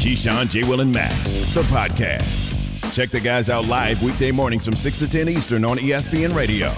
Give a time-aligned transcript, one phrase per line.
[0.00, 0.64] Keyshawn, J.
[0.64, 2.46] Will, and Max, the podcast.
[2.90, 6.70] Check the guys out live weekday mornings from 6 to 10 Eastern on ESPN Radio.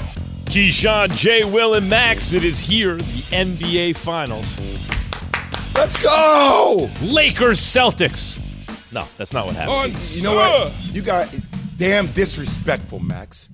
[0.46, 1.44] Keyshawn, J.
[1.44, 2.32] Will, and Max.
[2.32, 4.44] It is here, the NBA Finals.
[5.76, 6.90] Let's go!
[7.00, 8.40] Lakers, Celtics.
[8.92, 9.96] No, that's not what happened.
[10.10, 10.72] You know what?
[10.92, 11.32] You got
[11.78, 13.48] damn disrespectful, Max.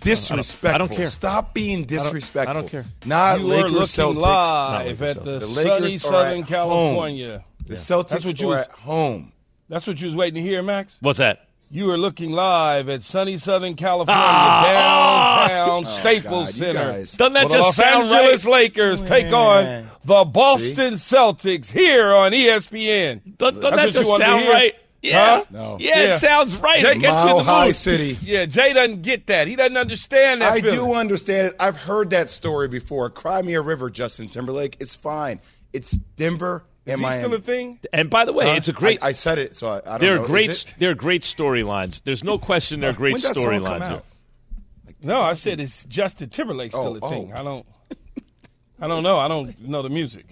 [0.00, 0.70] Disrespectful.
[0.76, 1.08] I don't care.
[1.08, 2.56] Stop being disrespectful.
[2.56, 2.84] I don't care.
[3.04, 4.14] Not You Lakers Celtics.
[4.14, 7.44] live Not at the, The Lakers sunny Southern at California.
[7.68, 9.32] The Celtics That's what you are was- at home.
[9.68, 10.96] That's what you was waiting to hear, Max.
[11.00, 11.44] What's that?
[11.70, 15.46] You are looking live at sunny Southern California, Ah!
[15.48, 16.92] downtown Staples God, you Center.
[16.92, 17.12] guys.
[17.12, 18.52] Doesn't that Well, the just Los sound Angeles right?
[18.52, 19.90] Lakers take on Man.
[20.06, 23.20] the Boston Celtics here on ESPN.
[23.36, 24.52] Doesn't, doesn't That's that what you just wanted to sound hear?
[24.52, 24.74] right?
[25.02, 25.36] Yeah.
[25.36, 25.44] Huh?
[25.50, 25.76] No.
[25.78, 26.14] Yeah, Yeah.
[26.14, 26.80] it sounds right.
[26.80, 27.76] Jay- It gets you in Mile the High mood.
[27.76, 28.18] City.
[28.22, 29.46] Yeah, Jay doesn't get that.
[29.46, 30.52] He doesn't understand that.
[30.54, 30.76] I feeling.
[30.76, 31.56] do understand it.
[31.60, 33.10] I've heard that story before.
[33.10, 34.78] Cry me a river, Justin Timberlake.
[34.80, 35.40] It's fine.
[35.74, 37.20] It's Denver Is he Miami.
[37.22, 37.78] still a thing?
[37.92, 39.02] And by the way, it's a great.
[39.02, 40.22] I, I said it, so I, I don't they're know.
[40.24, 40.50] Is great.
[40.50, 40.74] it?
[40.78, 42.02] They're great storylines.
[42.02, 42.80] There's no question.
[42.80, 43.82] They're great When did that song come storylines.
[43.82, 44.04] out?
[45.02, 47.32] No, I said it's Justin Timberlake still Oh, a thing.
[47.34, 47.40] oh.
[47.40, 47.66] I don't.
[48.80, 49.16] I don't know.
[49.18, 50.26] I don't know the music.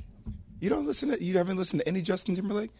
[0.61, 1.23] You don't listen to.
[1.23, 2.71] You haven't listened to any Justin Timberlake.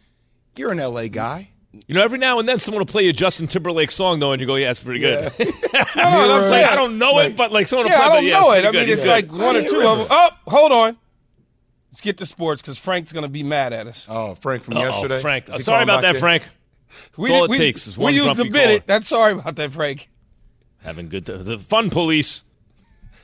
[0.55, 1.49] You're an LA guy.
[1.87, 4.41] You know, every now and then someone will play a Justin Timberlake song though, and
[4.41, 5.31] you go, "Yeah, it's pretty good."
[5.95, 8.07] No, no, Like, I'm saying- I don't know it, but like someone will Yeah, play,
[8.07, 8.57] I don't yeah, know it.
[8.59, 8.89] I mean, good.
[8.89, 9.97] it's He's like one or two of them.
[9.99, 10.07] river.
[10.09, 10.97] Oh, hold on.
[11.97, 14.05] Let's get to sports because Frank's going to be mad at us.
[14.07, 15.19] Oh, Frank from Uh-oh, yesterday.
[15.19, 15.49] Frank.
[15.49, 16.21] Is he Sorry about that, in?
[16.21, 16.47] Frank.
[17.17, 18.75] We, all it we, takes is we one used grumpy to bid caller.
[18.75, 18.85] it.
[18.85, 20.07] That's sorry about that, Frank.
[20.83, 22.43] Having good t- the fun police.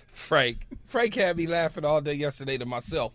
[0.07, 0.65] Frank.
[0.87, 3.13] Frank had me laughing all day yesterday to myself.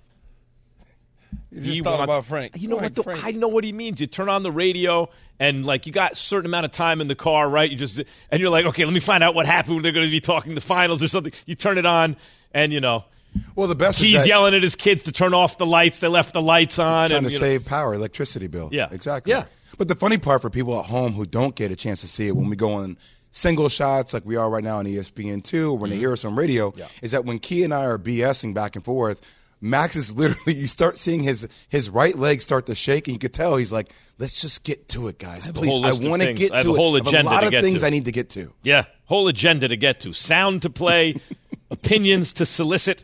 [1.51, 2.53] You just He thought wants- about Frank.
[2.57, 3.07] You know Frank, what?
[3.07, 3.27] Though?
[3.27, 4.01] I know what he means.
[4.01, 5.11] You turn on the radio
[5.41, 7.69] and like you got a certain amount of time in the car, right?
[7.69, 10.11] You just and you're like, okay, let me find out what happened they're going to
[10.13, 11.33] be talking the finals or something.
[11.47, 12.17] You turn it on,
[12.55, 13.05] and you know
[13.55, 16.01] Well, the best is he's that yelling at his kids to turn off the lights.
[16.01, 18.69] They left the lights on, trying and to know, save power, electricity bill.
[18.73, 18.89] Yeah.
[18.91, 19.33] exactly.
[19.33, 19.45] Yeah.
[19.77, 22.27] But the funny part for people at home who don't get a chance to see
[22.29, 22.97] it when we go on
[23.31, 26.01] single shots like we are right now on ESPN two, when they Mm-hmm.
[26.01, 26.73] hear us on radio,
[27.03, 29.21] is that when Key and I are BSing back and forth.
[29.61, 33.19] Max is literally you start seeing his his right leg start to shake and you
[33.19, 35.49] could tell he's like, let's just get to it, guys.
[35.49, 37.07] Please, I want to get I have to a whole it.
[37.09, 37.87] Agenda a lot to of things to.
[37.89, 38.53] I need to get to.
[38.63, 41.21] yeah, whole agenda to get to, sound to play,
[41.73, 43.03] opinions to solicit,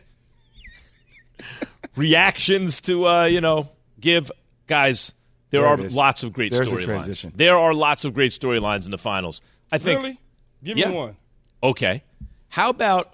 [1.95, 3.69] reactions to uh, you know
[3.99, 4.31] give.
[4.67, 5.13] Guys,
[5.51, 7.31] there, There are lots of great storylines.
[7.35, 9.41] There are lots of great storylines in the finals.
[9.71, 10.01] I think.
[10.01, 10.19] Really?
[10.63, 10.89] Give Yeah.
[10.89, 11.15] me one.
[11.61, 12.01] Okay.
[12.49, 13.13] How about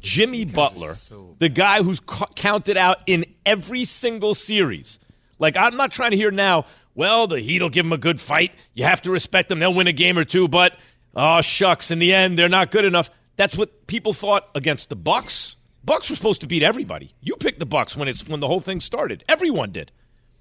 [0.00, 0.94] Jimmy Butler,
[1.38, 5.00] the guy who's ca- counted out in every single series?
[5.40, 8.20] Like, I'm not trying to hear now, well, the Heat will give him a good
[8.20, 8.52] fight.
[8.74, 9.58] You have to respect them.
[9.58, 10.78] They'll win a game or two, but,
[11.16, 13.10] oh, shucks, in the end, they're not good enough.
[13.34, 15.56] That's what people thought against the Bucks.
[15.84, 17.10] Bucks were supposed to beat everybody.
[17.20, 19.24] You picked the Bucks when it's when the whole thing started.
[19.28, 19.90] Everyone did.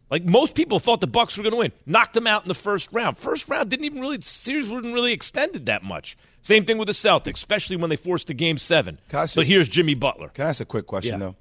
[0.10, 1.72] Like most people thought the Bucks were going to win.
[1.86, 3.18] Knocked them out in the first round.
[3.18, 6.18] First round didn't even really the series wasn't really extended that much.
[6.42, 9.00] Same thing with the Celtics, especially when they forced a game seven.
[9.14, 10.30] Ask But here's Jimmy Butler.
[10.30, 11.18] Can I ask a quick question Yeah.
[11.28, 11.36] though?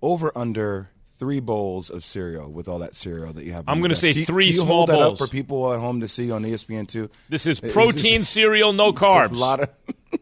[0.00, 3.64] Over under three bowls of cereal with all that cereal that you have.
[3.68, 4.00] I'm gonna desk.
[4.00, 5.20] say Can three can you small hold that bowls.
[5.20, 7.08] up for people at home to see on ESPN two.
[7.28, 9.36] This is Is protein this- cereal, no it's a carbs.
[9.36, 9.68] lot of.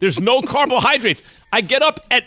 [0.00, 1.22] There's no carbohydrates.
[1.52, 2.24] I get up at.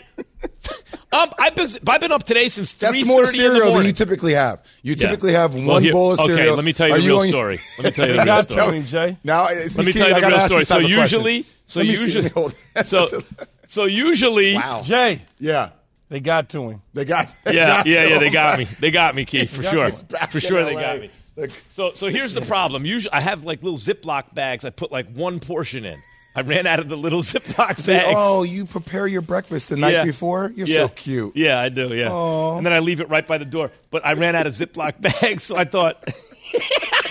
[1.14, 4.34] Um, I've been I've been up today since three That's more cereal than you typically
[4.34, 4.60] have.
[4.82, 5.08] You Yeah.
[5.08, 6.40] typically have one Well, here- bowl of cereal.
[6.40, 7.60] Okay, let me tell you Are the real on- story.
[7.78, 8.66] Let me tell you the They real got story.
[8.70, 9.18] to him, Jay.
[9.24, 10.64] Now, Let me tell you the real story.
[10.64, 12.30] So usually, so usually,
[12.84, 13.08] so
[13.66, 14.82] so usually, wow.
[14.82, 15.70] Jay, Yeah,
[16.08, 16.82] they got to him.
[16.92, 17.30] they got.
[17.44, 18.18] They yeah, got yeah, yeah.
[18.18, 18.64] They got me.
[18.80, 19.88] They got me, Keith, for sure.
[19.90, 21.10] For in sure, they got me.
[21.36, 22.84] Look, So, so here's the problem.
[22.86, 24.64] Usually, I have like little Ziploc bags.
[24.64, 26.00] I put like one portion in.
[26.36, 28.14] I ran out of the little Ziploc say, bags.
[28.16, 30.04] oh, you prepare your breakfast the night Yeah.
[30.04, 30.52] before.
[30.56, 30.74] You're yeah.
[30.74, 31.36] so cute.
[31.36, 31.94] Yeah, I do.
[31.94, 32.12] Yeah,
[32.56, 33.70] and then I leave it right by the door.
[33.90, 36.02] But I ran out of Ziploc bags, so I thought.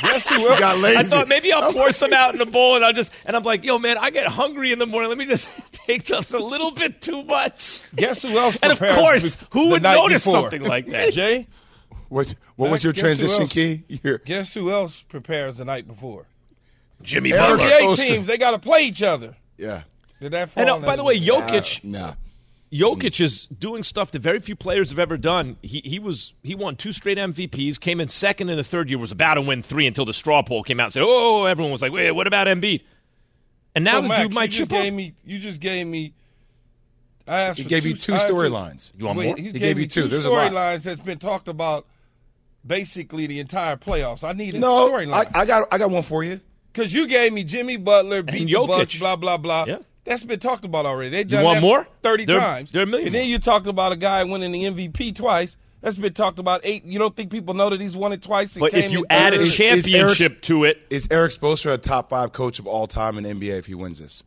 [0.01, 0.59] Guess who You else?
[0.59, 0.97] got lazy.
[0.97, 3.43] I thought maybe I'll pour some out in a bowl, and I'll just and I'm
[3.43, 5.09] like, yo, man, I get hungry in the morning.
[5.09, 7.79] Let me just take just a little bit too much.
[7.95, 8.57] Guess who else?
[8.61, 10.41] And of course, who would night notice before?
[10.49, 11.13] something like that?
[11.13, 11.47] Jay,
[12.09, 13.83] What, what was your transition key?
[13.87, 16.25] You're, guess who else prepares the night before?
[17.03, 17.65] Jimmy Eric Butler.
[17.67, 19.35] NBA teams, they got to play each other.
[19.57, 19.83] yeah.
[20.19, 21.41] Did that fall And uh, by the way, again?
[21.41, 22.13] Jokic, Nah.
[22.71, 25.57] Jokic is doing stuff that very few players have ever done.
[25.61, 28.97] He he was he won two straight MVPs, came in second in the third year,
[28.97, 31.71] was about to win three until the straw poll came out and said, "Oh, everyone
[31.73, 32.81] was like, wait, what about Embiid?"
[33.75, 34.83] And now So, the Max, dude might you just chip up.
[34.85, 35.13] gave me.
[35.25, 36.13] You just gave me.
[37.27, 37.57] I asked.
[37.57, 38.91] He for gave you two I asked for- storylines.
[38.97, 39.35] You want Wait, more?
[39.37, 40.01] He, He gave, gave me you two.
[40.03, 40.51] two There's a lot.
[40.51, 41.85] storylines that's been talked about
[42.65, 44.23] basically the entire playoffs.
[44.23, 46.39] I need a storyline I, I got I got one for you.
[46.73, 49.65] Because you gave me Jimmy Butler beat the Bucks, blah blah blah.
[49.67, 49.77] Yeah.
[50.05, 51.09] That's been talked about already.
[51.11, 51.87] They done want that more?
[52.01, 52.71] Thirty There- times.
[52.71, 53.29] there are a million And then more.
[53.29, 55.55] you talked about a guy winning the MVP twice.
[55.81, 56.83] That's been talked about eight.
[56.85, 58.55] You don't think people know that he's won it twice?
[58.55, 59.43] and But came if you in add a third?
[59.43, 59.55] Is- is
[59.85, 63.57] championship to it, Is Erik Spoelstra a top five coach of all time in NBA
[63.59, 64.23] if he wins this?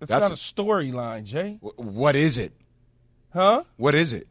[0.00, 1.58] That's, that's not a- a storyline, Jay.
[1.62, 2.52] Wh- What is it?
[3.32, 3.64] Huh?
[3.76, 4.26] What is it?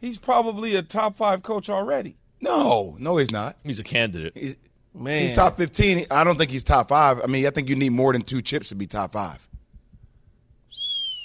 [0.00, 2.16] He's probably a top five coach already.
[2.40, 3.56] No, no, he's not.
[3.64, 4.32] he's a candidate.
[4.36, 4.56] He's,
[4.94, 6.06] Man, he's top fifteen.
[6.10, 7.20] I don't think he's top five.
[7.22, 9.48] I mean, I think you need more than two chips to be top five.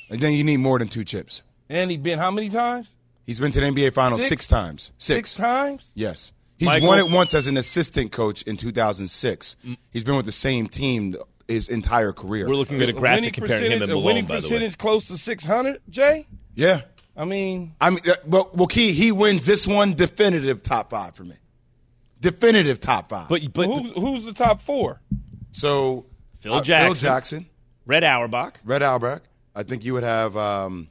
[0.10, 1.44] And then you need more than two chips.
[1.69, 2.95] And he's been how many times?
[3.27, 4.30] He's been to the NBA Finals Six?
[4.30, 4.92] six, times.
[4.98, 5.18] Six.
[5.18, 5.92] Six times.
[5.94, 6.31] Yes.
[6.57, 9.56] He's Michael- won it once as an assistant coach in 2006.
[9.92, 11.15] He's been with the same team
[11.48, 12.48] his entire career.
[12.48, 14.48] We're looking at a winning graphic comparing him percentage- and a Malone, winning by the
[14.48, 14.50] way.
[14.50, 15.80] percentage close to six hundred.
[15.89, 16.25] Jay,
[16.56, 16.81] yeah.
[17.15, 21.15] I mean, I mean, uh, well, well, Key, he wins this one definitive top five
[21.15, 21.36] for me.
[22.21, 23.30] Definitive top five.
[23.30, 25.01] But but who's who's the top four?
[25.51, 26.06] so
[26.39, 26.95] Phil uh, Jackson.
[26.95, 27.45] Phil Jackson,
[27.86, 29.24] Red Auerbach, Red Auerbach.
[29.56, 30.89] I think you would have um,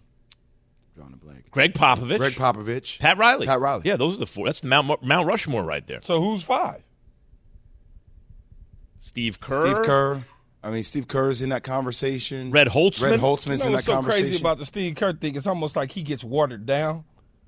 [0.96, 1.50] drawing a blank.
[1.50, 3.46] Gregg Popovich, Gregg Popovich, Pat Riley.
[3.46, 3.82] Pat Riley.
[3.84, 4.46] Yeah, those are the four.
[4.46, 6.00] That's the Mount Mount Rushmore right there.
[6.02, 6.82] So who's five?
[9.00, 9.62] Steve Kerr.
[9.66, 10.24] Steve Kerr.
[10.62, 12.50] I mean, Steve Kerr's in that conversation.
[12.50, 13.10] Red Holzman.
[13.10, 14.24] Red Holzman's You in know that what's so conversation.
[14.26, 15.36] crazy about the Steve Kerr thing?
[15.36, 17.04] It's almost like he gets watered down.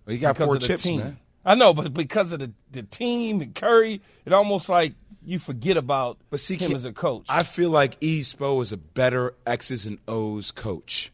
[0.06, 1.18] Well, he got four chips, man.
[1.44, 4.94] I know, but because of the, the team and Curry, it almost like
[5.24, 7.26] you forget about But see, him as a coach.
[7.28, 8.20] I feel like E.
[8.20, 11.12] Spo is a better X's and O's coach.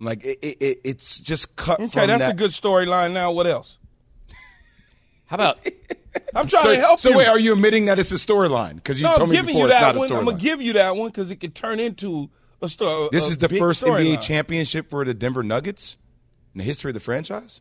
[0.00, 2.32] Like it, it, it it's just cut okay, from that's that.
[2.32, 3.12] a good storyline.
[3.12, 3.78] Now, what else?
[5.26, 5.58] How about
[6.34, 7.14] I'm trying So, to help so you.
[7.14, 8.76] So wait, are you admitting that it's a storyline?
[8.76, 10.10] Because you no, told me giving before you it's that not one.
[10.12, 12.28] a I'm gonna give you that one because it could turn into
[12.60, 13.08] a story.
[13.12, 14.22] This is the first NBA storyline.
[14.22, 15.96] championship for the Denver Nuggets
[16.54, 17.60] in the history of the franchise.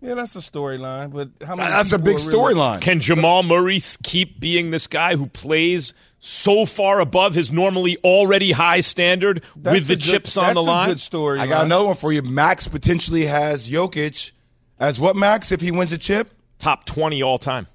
[0.00, 1.70] Yeah, that's a storyline, but how many?
[1.70, 2.80] That's a big are really- storyline.
[2.80, 8.52] can Jamal Murray keep being this guy who plays so far above his normally already
[8.52, 10.88] high standard That's with the good- chips on the that's a line?
[10.90, 11.40] good story.
[11.40, 12.22] I got another one for you.
[12.22, 14.30] Max potentially has Jokic
[14.78, 15.16] as what?
[15.16, 16.32] Max if he wins a chip.
[16.60, 17.66] Top twenty all time.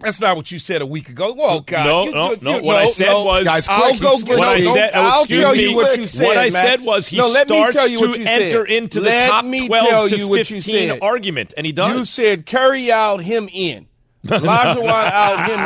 [0.00, 1.32] That's not what you said a week ago.
[1.32, 2.56] Well, God, No, you- no, you- no.
[2.58, 4.38] you- What I said was- This guy's I'll go He's get slick.
[4.38, 5.62] What I no, said- oh, I'll excuse tell me.
[5.70, 6.26] you what you said.
[6.26, 6.54] What I Max.
[6.54, 8.74] said was he no, let me tell you what to you enter said.
[8.76, 10.98] into the let top me 12 tell to you what you 15 said.
[11.02, 11.96] argument, and he does.
[11.96, 13.86] You said carry out him in.
[14.26, 15.60] Lajuan out him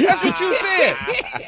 [0.00, 0.06] in.
[0.06, 0.96] That's what you said.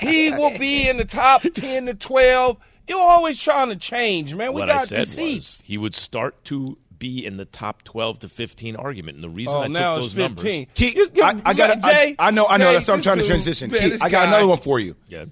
[0.01, 2.57] He will be in the top ten to twelve.
[2.89, 4.53] You're always trying to change, man.
[4.53, 5.39] We what I got said deceit.
[5.39, 9.17] was he would start to be in the top 12 to 15 argument.
[9.17, 10.61] And the reason Oh, I now took those fifteen.
[10.61, 10.75] numbers.
[10.75, 11.81] Keith, You- you- I, I got.
[11.81, 12.47] Jay, I, I know.
[12.47, 12.67] I know.
[12.67, 13.71] Jay, that's what I'm trying to transition.
[13.71, 14.97] Keith, I got guy- another one for you.
[15.09, 15.27] Yeah.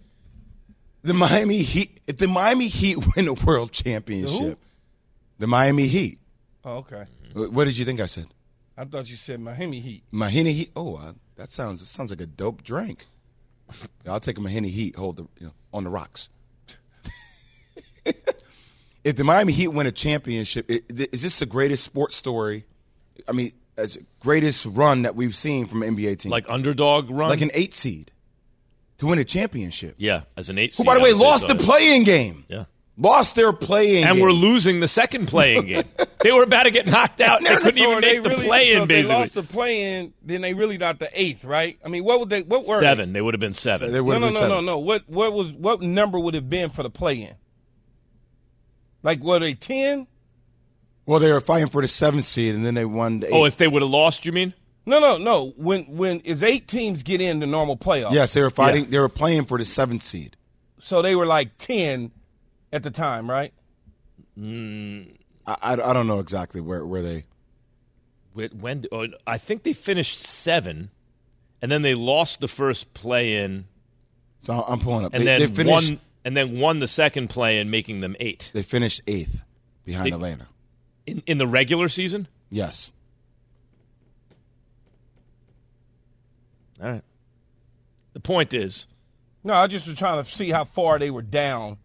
[1.03, 2.01] The Miami Heat.
[2.07, 4.59] If the Miami Heat win a world championship,
[5.39, 6.19] the Miami Heat.
[6.65, 7.05] Oh, okay.
[7.35, 8.27] What did you think I said?
[8.77, 10.03] I thought you said Miami Heat.
[10.13, 10.71] Mahini Heat.
[10.75, 11.81] Oh, uh, that sounds.
[11.81, 13.07] That sounds like a dope drink.
[14.07, 14.97] I'll take a Mahini Heat.
[14.97, 16.29] Hold the you know, on the rocks.
[19.05, 22.65] if the Miami Heat win a championship, i- is this the greatest sports story?
[23.29, 27.29] I mean, as greatest run that we've seen from an NBA team, Like underdog run?
[27.29, 28.11] like an eight seed
[28.99, 29.95] to win a championship.
[29.99, 31.53] yeah, as an eight Who, seed, by the way, lost so.
[31.53, 32.45] the playing game.
[32.49, 32.65] Yeah.
[32.97, 34.13] Lost their playing And game.
[34.13, 35.83] And we're losing the second playing game.
[36.21, 37.43] they were about to get knocked out.
[37.43, 39.17] They couldn't even make the really- play so in, if They basically.
[39.17, 41.77] lost the play in, then they really not the eighth, right?
[41.85, 42.43] I mean, what would they?
[42.43, 43.13] What were Seven.
[43.13, 43.89] They would have been seven.
[43.89, 44.01] They They?
[44.01, 44.67] would No, have no, been no, no, seven.
[44.67, 44.79] no.
[44.79, 47.35] What what was what number would have been for the play in?
[49.05, 50.09] Like were they ten?
[51.07, 53.59] Well, they were fighting for the seventh seed, and then they won the oh, if
[53.59, 54.55] they would have lost, you mean?
[54.87, 55.53] No, no, no.
[55.57, 58.13] When when is eight teams get in the normal playoff?
[58.13, 58.87] yes, they were fighting.
[58.87, 60.37] They were playing for the seventh seed.
[60.81, 62.11] So they were like ten
[62.73, 63.53] at the time, right?
[64.39, 65.17] Mm.
[65.47, 67.25] I, I, I don't know exactly where, where they.
[68.33, 70.91] When, when oh, I think they finished seven,
[71.63, 73.67] and then they lost the first play in,
[74.41, 75.15] So I'm pulling up.
[75.15, 75.91] and they, then they finished.
[75.91, 79.45] won, and then won the second play in, making them eight They finished eighth
[79.85, 80.47] behind They- Atlanta.
[81.07, 82.29] in, in the regular season.
[82.51, 82.91] Yes.
[86.83, 87.03] All right.
[88.13, 88.87] The point is,
[89.43, 91.79] No, I just was trying to see how far they were down.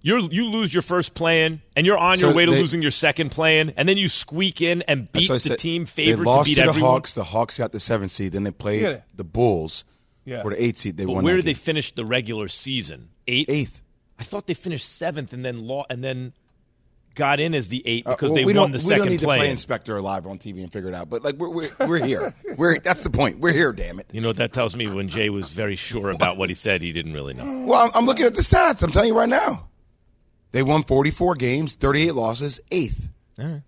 [0.00, 2.60] you you lose your first play in, and you're on So your way to they-
[2.60, 5.58] losing your second play in, and then you squeak in and beat the said.
[5.58, 6.90] team They favored to beat to the everyone.
[6.90, 7.12] Hawks.
[7.14, 8.32] The Hawks got the seventh seed.
[8.32, 9.84] Then they played the Bulls
[10.24, 10.42] Yeah.
[10.42, 10.96] for the eighth seed.
[10.96, 11.24] They But won.
[11.24, 13.08] where that did they finish the regular season?
[13.26, 13.50] Eighth.
[13.50, 13.82] Eighth.
[14.18, 16.32] I thought they finished seventh, and then law, and then
[17.14, 19.08] got in as the eight because Uh, well, they we won don't, the we don't
[19.08, 19.38] need to play.
[19.38, 21.10] play Inspector live on TV and figure it out.
[21.10, 22.32] But like we're we're, we're here.
[22.56, 23.38] we're that's the point.
[23.40, 23.72] We're here.
[23.72, 24.06] Damn it.
[24.12, 24.88] you know what that tells me?
[24.88, 27.66] When Jay was very sure about what he said, he didn't really know.
[27.66, 28.82] Well, I'm, I'm looking at the stats.
[28.82, 29.68] I'm telling you right now.
[30.52, 33.08] They won 44 games, 38 losses, eighth.
[33.38, 33.62] All right.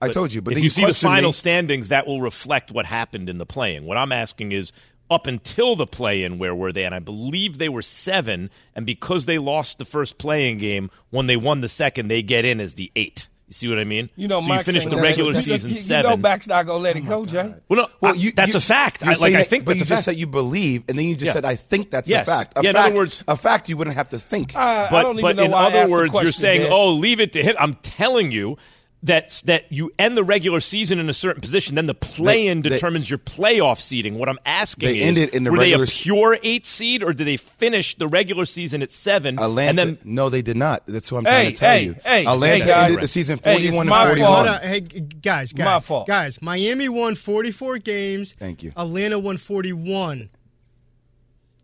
[0.00, 0.42] I told you.
[0.42, 3.46] But if you see the final me- standings, that will reflect what happened in the
[3.46, 3.84] play-in.
[3.86, 4.72] What I'm asking is,
[5.12, 6.84] up until the play-in, where were they?
[6.84, 8.50] And I believe they were seven.
[8.74, 12.44] And because they lost the first play-in game, when they won the second, they get
[12.44, 13.28] in as the eight.
[13.48, 14.08] You see what I mean?
[14.16, 16.10] You know, so Max you finish the regular you- season you, you seven.
[16.10, 17.54] know, Max not gonna let it oh go, Jay.
[17.68, 19.06] well, no, Well, I- that's you- a fact.
[19.06, 20.02] I, saying like I think but you just fact.
[20.04, 21.32] said you believe, and then you just Yeah.
[21.34, 22.26] said I think that's Yes.
[22.26, 22.54] a fact.
[22.56, 24.56] A Yeah, in fact, other words- a fact you wouldn't have to think.
[24.56, 26.32] I, but I don't even but know in why I other asked the words, you're
[26.32, 26.72] saying, Dan.
[26.72, 28.56] "Oh, leave it to him." I'm telling you
[29.04, 32.68] that that you end the regular season in a certain position, then the play-in They-
[32.68, 34.16] they- determines your playoff seeding.
[34.16, 36.66] What I'm asking They is, ended in the were regular they s- a pure eight
[36.66, 39.40] seed, or did they finish the regular season at seven?
[39.40, 40.84] Atlanta, and then no, they did not.
[40.86, 41.96] That's what I'm Hey, trying to tell hey, you.
[42.04, 44.18] hey, Atlanta hey, ended the season 41 my and fault.
[44.18, 44.32] 41.
[44.36, 44.60] Hold on.
[44.68, 46.06] Hey, g- guys, guys, My fault.
[46.06, 46.40] guys.
[46.40, 48.36] Miami won 44 games.
[48.38, 48.72] Thank you.
[48.76, 50.30] Atlanta won 41.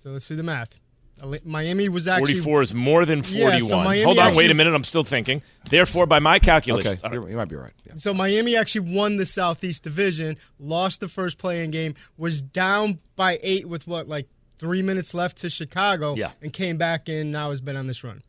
[0.02, 0.80] So let's do the math.
[1.22, 3.68] Ala- Miami was actually 44 is more than Yeah, 41.
[3.68, 4.74] so Hold on, wait a minute.
[4.74, 5.42] I'm still thinking.
[5.68, 7.72] Therefore, by my calculation, Okay, you're- you might be right.
[7.86, 7.94] Yeah.
[7.96, 13.38] So Miami actually won the Southeast Division, lost the first playing game, was down by
[13.42, 16.30] eight with what like three minutes left to Chicago, Yeah.
[16.42, 18.22] and came back and now has been on this run.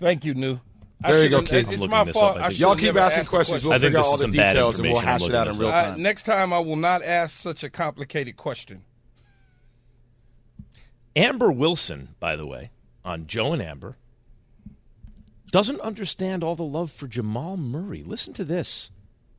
[0.00, 0.60] Thank you, New.
[1.00, 1.74] There you go, shouldn't- kid.
[1.74, 2.36] It's my fault.
[2.38, 2.42] up.
[2.42, 3.64] I I think- Y'all keep asking asked the questions.
[3.64, 5.84] We'll figure out all the details and we'll hash it out in real this Uh,
[5.90, 6.02] time.
[6.02, 8.82] next time, I will not ask such a complicated question.
[11.16, 12.70] Amber Wilson, by the way,
[13.04, 13.96] on Joe and Amber,
[15.50, 18.02] doesn't understand all the love for Jamal Murray.
[18.02, 18.90] Listen to this.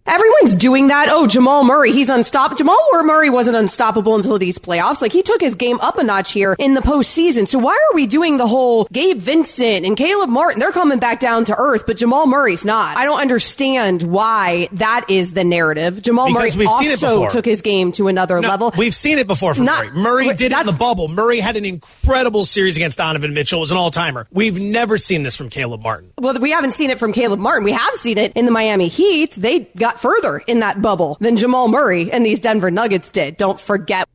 [0.07, 1.07] Everyone's doing that.
[1.09, 2.57] Oh, Jamal Murray, he's unstoppable.
[2.57, 5.01] Jamal Murray wasn't unstoppable until these playoffs.
[5.01, 7.47] Like he took his game up a notch here in the postseason.
[7.47, 10.59] So why are we doing the whole Gabe Vincent and Caleb Martin?
[10.59, 12.97] They're coming back down to earth, but Jamal Murray's not.
[12.97, 16.03] I don't understand why that is the narrative.
[16.03, 18.73] Jamal Because Murray we've seen it also took his game to another No, level.
[18.77, 20.25] We've seen it before from Not- Murray.
[20.25, 21.07] Murray did it in the bubble.
[21.07, 23.57] Murray had an incredible series against Donovan Mitchell.
[23.57, 24.27] It was an all timer.
[24.31, 26.11] We've never seen this from Caleb Martin.
[26.19, 27.63] Well, we haven't seen it from Caleb Martin.
[27.63, 29.31] We have seen it in the Miami Heat.
[29.31, 33.37] They got further in that bubble than Jamal Murray and these Denver Nuggets did.
[33.37, 34.07] Don't forget.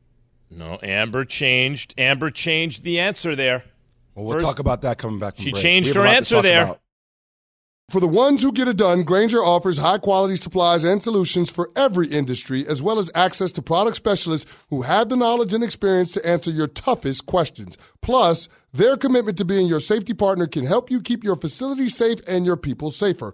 [0.49, 1.93] No, Amber changed.
[1.97, 3.63] Amber changed the answer there.
[4.15, 5.63] Well, we'll First- talk about that coming back from She break.
[5.63, 6.63] changed her a lot to answer there.
[6.63, 6.79] about.
[7.89, 11.69] For the ones who get it done, Grainger offers high quality supplies and solutions for
[11.75, 16.11] every industry, as well as access to product specialists who have the knowledge and experience
[16.11, 17.77] to answer your toughest questions.
[18.01, 22.19] Plus, their commitment to being your safety partner can help you keep your facility safe
[22.29, 23.33] and your people safer.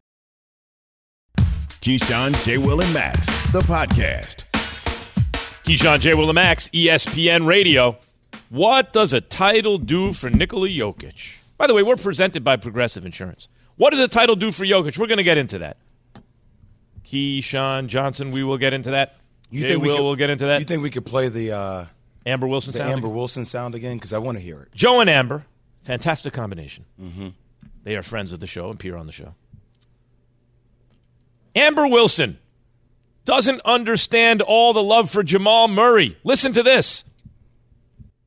[1.81, 2.59] Keyshawn, J.
[2.59, 4.43] Will, and Max, the podcast.
[5.63, 6.13] Keyshawn J.
[6.13, 7.97] Will, and Max, ESPN Radio.
[8.49, 11.39] What does a title do for Nikola Jokic?
[11.57, 13.47] By the way, we're presented by Progressive Insurance.
[13.77, 14.99] What does a title do for Jokic?
[14.99, 15.77] We're going to get into that.
[17.05, 19.15] Keyshawn Johnson, we will get into that.
[19.49, 20.59] You Jay think we Will could- will get into that.
[20.59, 21.85] You think we could play the uh,
[22.27, 22.91] Amber Wilson the sound?
[22.91, 23.97] Amber Wilson sound again?
[23.97, 24.69] Because I want to hear it.
[24.75, 25.45] Joe and Amber,
[25.83, 26.85] fantastic combination.
[27.01, 27.29] Mm-hmm.
[27.83, 29.33] They are friends of the show and appear on the show.
[31.55, 32.37] Amber Wilson
[33.25, 36.17] doesn't understand all the love for Jamal Murray.
[36.23, 37.03] Listen to this.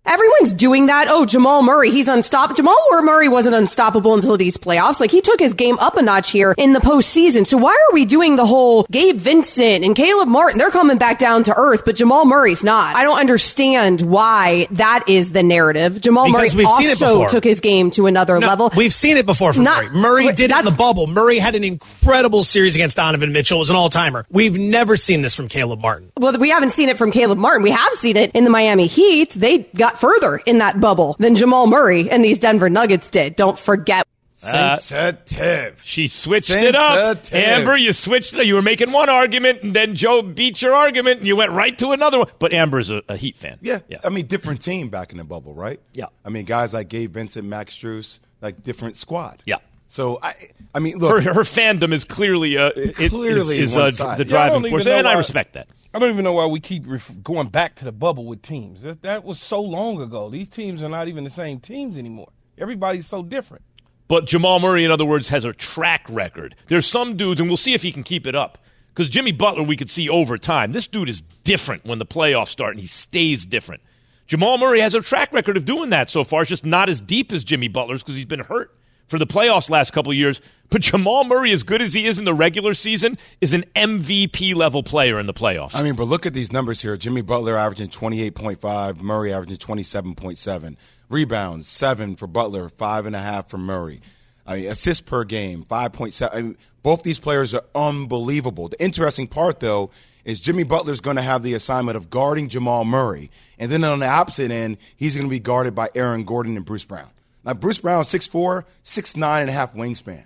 [0.07, 1.07] Everyone's doing that.
[1.09, 2.57] Oh, Jamal Murray, he's unstoppable.
[2.57, 5.01] Jamal Murray wasn't unstoppable until these playoffs.
[5.01, 7.47] Like he took his game up a notch here in the postseason.
[7.47, 10.59] So why are we doing the whole Gabe Vincent and Caleb Martin?
[10.59, 12.97] They're coming back down to earth, but Jamal Murray's not.
[12.97, 16.01] I don't understand why that is the narrative.
[16.03, 18.71] Jamal Because Murray we've seen it also took his game to another No, level.
[18.77, 20.25] We've seen it before from Not- Murray.
[20.25, 21.07] Murray did it in the bubble.
[21.07, 23.57] Murray had an incredible series against Donovan Mitchell.
[23.57, 24.27] It was an all timer.
[24.31, 26.13] We've never seen this from Caleb Martin.
[26.19, 27.63] Well, we haven't seen it from Caleb Martin.
[27.63, 29.31] We have seen it in the Miami Heat.
[29.31, 33.37] They got further in that bubble than Jamal Murray and these Denver Nuggets did.
[33.37, 34.07] Don't forget.
[34.43, 35.81] Uh, Sensitive.
[35.85, 37.33] She switched it up.
[37.33, 38.35] Amber, you switched.
[38.35, 41.79] You were making one argument, and then Joe beat your argument, and you went right
[41.79, 42.29] to another one.
[42.41, 43.59] But Amber's a, a Heat fan.
[43.63, 43.81] Yeah.
[43.89, 43.99] Yeah.
[44.03, 45.81] I mean, different team back in the bubble, right?
[45.93, 46.07] Yeah.
[46.25, 49.41] I mean, guys like Gabe Vincent, Max Strus, like different squad.
[49.47, 49.59] Yeah.
[49.87, 50.35] So I,
[50.75, 54.25] I mean, look, her, her fandom is clearly uh, it- Clearly is, is, uh, the
[54.25, 55.69] driving don't force, even know and I respect that.
[55.95, 58.83] I don't even know why we keep ref- going back to the bubble with teams.
[58.83, 60.29] That, that was so long ago.
[60.29, 62.31] These teams are not even the same teams anymore.
[62.59, 63.65] Everybody's so different.
[64.09, 66.57] But Jamal Murray, in other words, has a track record.
[66.67, 68.59] There's some dudes, and we'll see if he can keep it up.
[68.89, 70.73] Because Jimmy Butler, we could see over time.
[70.73, 73.83] This dude is different when the playoffs start, and he stays different.
[74.27, 76.43] Jamal Murray has a track record of doing that so far.
[76.43, 78.77] It's just not as deep as Jimmy Butler's because he's been hurt
[79.09, 80.41] for the playoffs last couple years.
[80.71, 84.55] But Jamal Murray, as good as he is in the regular season, is an MVP
[84.55, 85.75] level player in the playoffs.
[85.75, 86.97] I mean, but look at these numbers here.
[86.97, 90.77] Jimmy Butler averaging 28.5, Murray averaging 27.7.
[91.09, 94.01] Rebounds, seven for Butler, five and a half for Murray.
[94.47, 96.35] I mean, assists per game, 5.7.
[96.35, 98.69] I mean, both these players are unbelievable.
[98.69, 99.91] The interesting part, though,
[100.25, 103.31] is Jimmy Butler's going to have the assignment of guarding Jamal Murray.
[103.59, 106.65] And then on the opposite end, he's going to be guarded by Aaron Gordon and
[106.65, 107.09] Bruce Brown.
[107.45, 110.25] Now, Bruce Brown, 6'4, 6'9 and a half wingspan.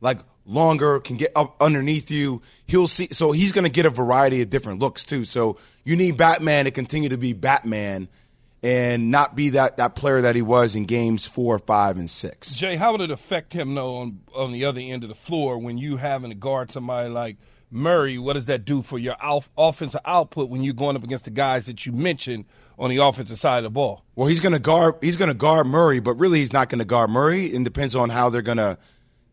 [0.00, 2.42] Like, longer, can get up underneath you.
[2.66, 3.08] He'll see.
[3.12, 5.24] So he's going to get a variety of different looks, too.
[5.24, 8.08] So you need Batman to continue to be Batman
[8.62, 12.56] and not be that, that player that he was in games four, five, and six.
[12.56, 15.58] Jay, how would it affect him though on on the other end of the floor
[15.58, 17.36] when you having to guard somebody like
[17.70, 18.18] Murray?
[18.18, 21.30] What does that do for your off- offensive output when you're going up against the
[21.30, 22.44] guys that you mentioned
[22.78, 24.04] on the offensive side of the ball?
[24.14, 24.96] Well, he's going to guard.
[25.00, 27.46] He's going to guard Murray, but really, he's not going to guard Murray.
[27.46, 28.78] It depends on how they're going to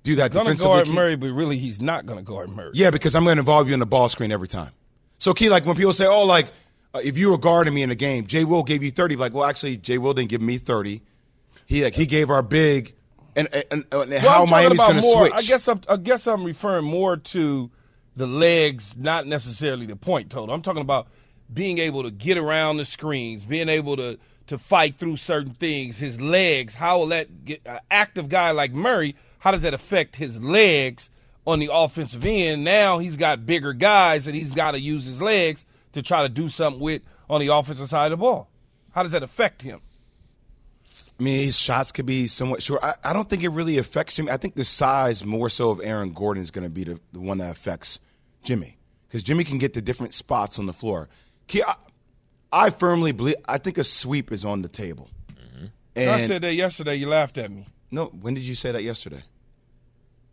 [0.03, 0.83] do that Going to defensively.
[0.83, 2.71] guard Murray, but really he's not going to guard Murray.
[2.73, 4.71] Yeah, because I'm going to involve you in the ball screen every time.
[5.17, 6.47] So, Key, like when people say, "Oh, like
[6.93, 9.33] uh, if you were guarding me in a game, Jay Will gave you 30," like,
[9.33, 11.01] well, actually, Jay Will didn't give me 30.
[11.65, 12.93] He like he gave our big
[13.35, 15.33] and and, and Well, how Miami's going to switch.
[15.33, 17.71] I guess I'm, I guess I'm referring more to
[18.15, 20.53] the legs, not necessarily the point total.
[20.53, 21.07] I'm talking about
[21.51, 25.97] being able to get around the screens, being able to to fight through certain things.
[25.97, 29.15] His legs, how will that get an active guy like Murray?
[29.39, 31.09] How does that affect his legs
[31.47, 32.63] on the offensive end?
[32.63, 36.29] Now he's got bigger guys and he's got to use his legs to try to
[36.29, 38.49] do something with on the offensive side of the ball.
[38.91, 39.81] How does that affect him?
[41.19, 42.83] I mean, his shots could be somewhat short.
[42.83, 44.31] I, I don't think it really affects Jimmy.
[44.31, 47.19] I think the size more so of Aaron Gordon is going to be the, the
[47.19, 47.99] one that affects
[48.43, 48.77] Jimmy
[49.07, 51.07] because Jimmy can get to different spots on the floor.
[51.47, 51.75] Key, I,
[52.51, 53.35] I firmly believe.
[53.47, 55.09] I think a sweep is on the table.
[55.31, 55.65] Mm-hmm.
[55.95, 56.95] And I said that yesterday.
[56.95, 57.65] You laughed at me.
[57.91, 59.23] no, when did you say that yesterday?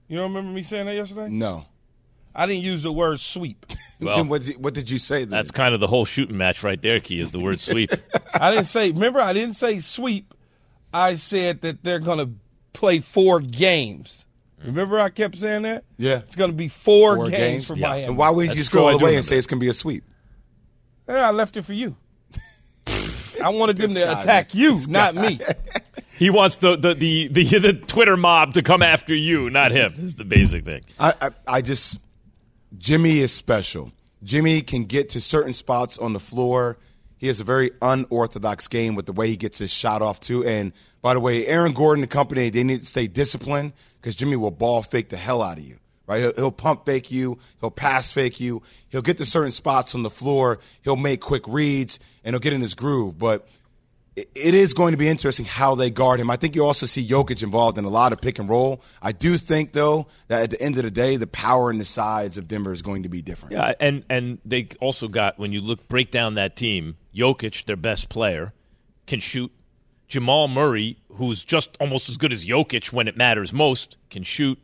[0.08, 1.28] You don't remember me saying that yesterday?
[1.28, 1.66] No.
[2.34, 3.66] I didn't use the word sweep.
[4.00, 5.20] Well, then what, did, what did you say?
[5.20, 5.30] Then?
[5.30, 7.90] That's kind of the whole shooting match right there, Key, is the word sweep.
[8.34, 8.90] I didn't say.
[8.90, 10.34] Remember, I didn't say sweep.
[10.92, 12.30] I said that they're going to
[12.72, 14.26] play four games.
[14.60, 14.66] Mm.
[14.66, 15.84] Remember, I kept saying that.
[15.96, 16.18] Yeah.
[16.18, 17.88] it's going to be four, Four games, for Yeah.
[17.88, 18.04] Miami.
[18.06, 19.60] and why would you That's just go all the way and remember say it's going
[19.60, 20.04] to be a sweep?
[21.10, 21.96] Yeah, I left it for you.
[23.42, 25.28] I wanted them This to attack you, This not guy.
[25.28, 25.40] me.
[26.18, 29.94] he wants the, the, the, the, the Twitter mob to come after you, not him.
[29.96, 30.82] Is the basic thing.
[30.98, 31.98] I, I, I just
[32.78, 33.92] Jimmy is special.
[34.22, 36.76] Jimmy can get to certain spots on the floor.
[37.18, 40.44] He has a very unorthodox game with the way he gets his shot off too.
[40.44, 44.36] And by the way, Aaron Gordon, the company, they need to stay disciplined because Jimmy
[44.36, 45.78] will ball fake the hell out of you.
[46.10, 46.22] Right?
[46.22, 47.38] He'll, he'll pump fake you.
[47.60, 48.62] He'll pass fake you.
[48.88, 50.58] He'll get to certain spots on the floor.
[50.82, 53.16] He'll make quick reads and he'll get in his groove.
[53.16, 53.46] But
[54.16, 56.28] it- is going to be interesting how they guard him.
[56.28, 58.82] I think you also see Jokic involved in a lot of pick and roll.
[59.00, 61.84] I do think, though, that at the end of the day, the power and the
[61.84, 63.52] size of Denver is going to be different.
[63.52, 67.76] Yeah, and and they also got when you look break down that team, Jokic, their
[67.76, 68.52] best player,
[69.06, 69.52] can shoot.
[70.08, 74.58] Jamal Murray, who's just almost as good as Jokic when it matters most, can shoot.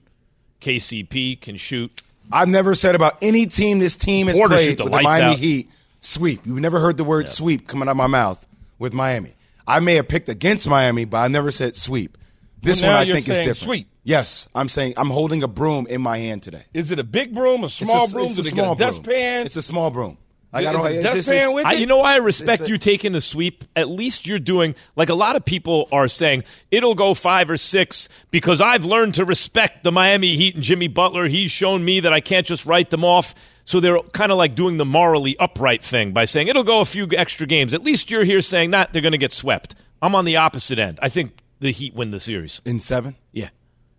[0.66, 2.02] KCP can shoot.
[2.32, 5.24] I've never said about any team this team has Porter played the with the Miami
[5.32, 5.38] out.
[5.38, 6.44] Heat sweep.
[6.44, 8.44] You've never heard the word sweep coming out of my mouth
[8.78, 9.34] with Miami.
[9.66, 12.18] I may have picked against Miami, but I never said sweep.
[12.62, 13.56] This Well, one I think is different.
[13.58, 13.88] sweep.
[14.02, 16.64] Yes, I'm saying I'm holding a broom in my hand today.
[16.74, 18.26] Is it a big broom, a It's small a, broom?
[18.26, 18.88] It's a they small a broom.
[18.88, 19.46] dustpan?
[19.46, 20.18] It's a small broom.
[20.64, 22.68] I don't, it it just- dustpan it's- with I, you know why I respect a-
[22.68, 23.64] you taking the sweep?
[23.76, 27.56] At least you're doing like a lot of people are saying it'll go five or
[27.56, 31.28] six because I've learned to respect the Miami Heat and Jimmy Butler.
[31.28, 33.34] He's shown me that I can't just write them off.
[33.64, 36.84] So they're kind of like doing the morally upright thing by saying it'll go a
[36.84, 37.74] few extra games.
[37.74, 39.74] At least you're here saying not they're going to get swept.
[40.00, 41.00] I'm on the opposite end.
[41.02, 42.60] I think the Heat win the series.
[42.64, 43.16] in seven.
[43.32, 43.48] Yeah.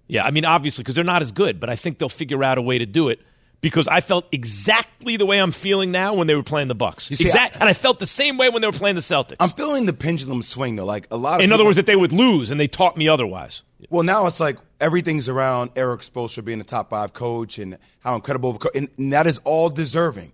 [0.07, 0.23] Yeah.
[0.25, 2.61] I mean, obviously, because they're not as good, but I think they'll figure out a
[2.61, 3.19] way to do it
[3.61, 7.05] because I felt exactly the way I'm feeling now when they were playing the Bucks.
[7.05, 9.37] See, exact, I- and I felt the same way when they were playing the Celtics.
[9.39, 10.85] I'm feeling the pendulum swing though.
[10.85, 13.07] Like a lot of In other words, that they would lose, and they taught me
[13.07, 13.63] otherwise.
[13.89, 18.15] Well, now it's like everything's around Erik Spoelstra being the top five coach and how
[18.15, 20.33] incredible of a coach, and, and that is all deserving.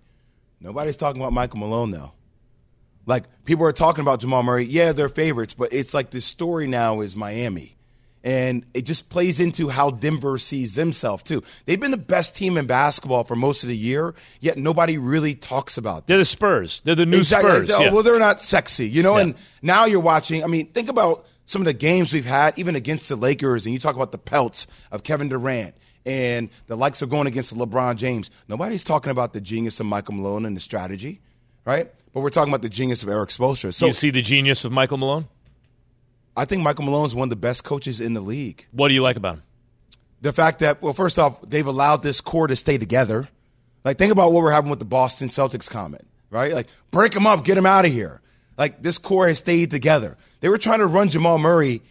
[0.60, 2.12] Nobody's talking about Michael Malone though.
[3.06, 4.64] Like people are talking about Jamal Murray.
[4.64, 7.73] Yeah, they're favorites, but it's like the story now is Miami.
[8.24, 11.42] And it just plays into how Denver sees themselves too.
[11.66, 15.34] They've been the best team in basketball for most of the year, yet nobody really
[15.34, 16.04] talks about them.
[16.06, 16.80] They're the Spurs.
[16.86, 17.50] They're the new exactly.
[17.50, 17.70] Spurs.
[17.70, 17.92] Oh, yeah.
[17.92, 19.16] Well, they're not sexy, you know.
[19.16, 19.24] Yeah.
[19.24, 20.42] And now you're watching.
[20.42, 23.74] I mean, think about some of the games we've had, even against the Lakers, and
[23.74, 25.74] you talk about the pelts of Kevin Durant
[26.06, 28.30] and the likes of going against LeBron James.
[28.48, 31.20] Nobody's talking about the genius of Michael Malone and the strategy,
[31.66, 31.92] right?
[32.14, 33.74] But we're talking about the genius of Erik Spoelstra.
[33.74, 35.26] So you see the genius of Michael Malone?
[36.36, 38.66] I think Michael Malone is one of the best coaches in the league.
[38.72, 39.42] What do you like about him?
[40.20, 43.28] The fact that, well, first off, they've allowed this core to stay together.
[43.84, 46.52] Like, think about what we're having with the Boston Celtics comment, right?
[46.52, 48.22] Like, break them up, get them out of here.
[48.56, 50.16] Like, this core has stayed together.
[50.40, 51.82] They were trying to run Jamal Murray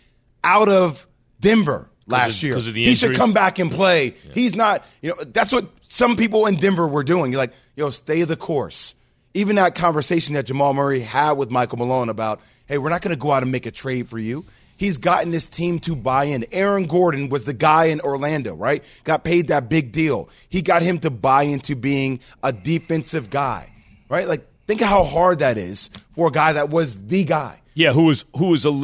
[0.43, 1.08] out of
[1.39, 2.58] Denver last of, year.
[2.60, 4.08] he should come back and play.
[4.08, 4.32] Yeah.
[4.34, 7.32] He's not, you know, that's what some people in Denver were doing.
[7.32, 8.95] You're like, yo, stay the course.
[9.34, 13.15] Even that conversation that Jamal Murray had with Michael Malone about, hey, we're not going
[13.15, 14.46] to go out and make a trade for you.
[14.78, 16.46] He's gotten this team to buy in.
[16.52, 18.84] Aaron Gordon was the guy in Orlando, right?
[19.04, 20.30] Got paid that big deal.
[20.50, 23.72] He got him to buy into being a defensive guy,
[24.10, 24.28] right?
[24.28, 27.62] Like, think of how hard that is for a guy that was the guy.
[27.76, 28.84] Yeah, who was who was a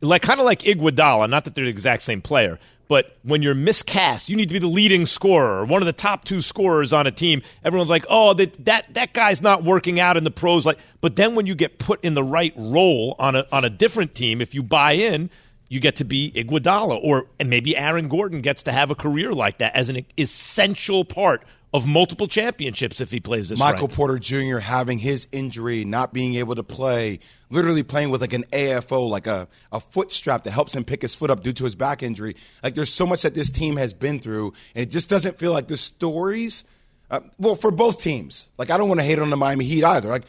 [0.00, 1.28] like kind of like Iguodala.
[1.28, 4.58] Not that they're the exact same player, but when you're miscast, you need to be
[4.58, 7.42] the leading scorer, one of the top two scorers on a team.
[7.62, 11.14] Everyone's like, "Oh, that that that guy's not working out in the pros." Like, but
[11.14, 14.40] then when you get put in the right role on a on a different team,
[14.40, 15.30] if you buy in,
[15.68, 19.32] you get to be Iguodala, or and maybe Aaron Gordon gets to have a career
[19.32, 23.96] like that as an essential part of multiple championships if he plays this Michael right.
[23.96, 24.58] Porter Jr.
[24.58, 29.26] having his injury, not being able to play, literally playing with like an AFO, like
[29.26, 32.02] a, a foot strap that helps him pick his foot up due to his back
[32.02, 32.36] injury.
[32.62, 35.52] Like there's so much that this team has been through, and it just doesn't feel
[35.52, 36.64] like the stories.
[37.10, 39.84] Uh, well, for both teams, like I don't want to hate on the Miami Heat
[39.84, 40.08] either.
[40.08, 40.24] Like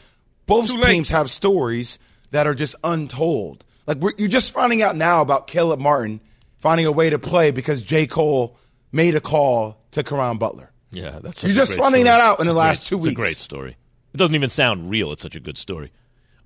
[0.46, 1.98] both teams have stories
[2.32, 3.64] that are just untold.
[3.86, 6.20] Like you're just finding out now about Caleb Martin
[6.58, 8.06] finding a way to play because J.
[8.06, 8.58] Cole
[8.92, 10.70] made a call to Caron Butler.
[10.92, 12.04] Yeah, that's you're just finding story.
[12.04, 13.06] that out in the last great, two weeks.
[13.06, 13.76] It's a great story.
[14.12, 15.12] It doesn't even sound real.
[15.12, 15.92] It's such a good story.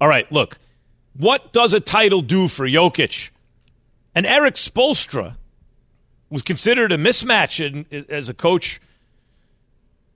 [0.01, 0.59] All right, look,
[1.17, 3.31] what does a title do for Jokic?
[4.15, 5.37] And Erik Spoelstra
[6.31, 8.81] was considered a mismatch in, as a coach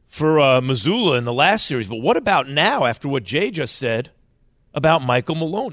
[0.09, 1.89] for uh, Mazzulla in the last series.
[1.89, 2.85] But what about now?
[2.85, 4.11] After what Jay just said
[4.75, 5.73] about Michael Malone.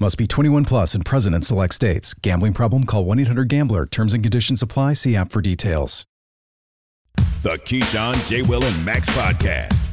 [0.00, 2.14] Must be 21 plus and present in select states.
[2.14, 2.84] Gambling problem?
[2.84, 3.86] Call 1 800 GAMBLER.
[3.86, 4.94] Terms and conditions apply.
[4.94, 6.04] See app for details.
[7.42, 8.42] The Keyshawn J.
[8.42, 9.88] Will and Max podcast.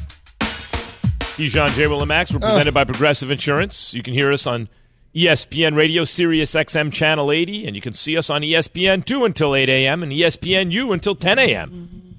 [1.37, 1.85] Keyshawn J.
[1.85, 2.33] Will and Max.
[2.33, 2.71] We're presented uh.
[2.71, 3.93] by Progressive Insurance.
[3.93, 4.69] You can hear us on
[5.13, 9.55] ESPN Radio, Sirius XM Channel 80, and you can see us on ESPN 2 until
[9.55, 10.01] 8 a.m.
[10.01, 12.17] and ESPN U until 10 a.m.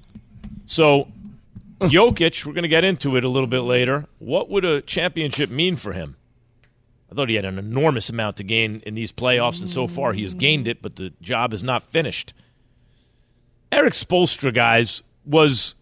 [0.65, 1.09] So,
[1.79, 4.05] Jokic, we're going to get into it a little bit later.
[4.19, 6.15] What would a championship mean for him?
[7.13, 10.13] I thought he had an enormous amount to gain in these playoffs, and so far
[10.13, 12.33] he has gained it, but the job is not finished.
[13.71, 15.75] Erik Spoelstra, guys, was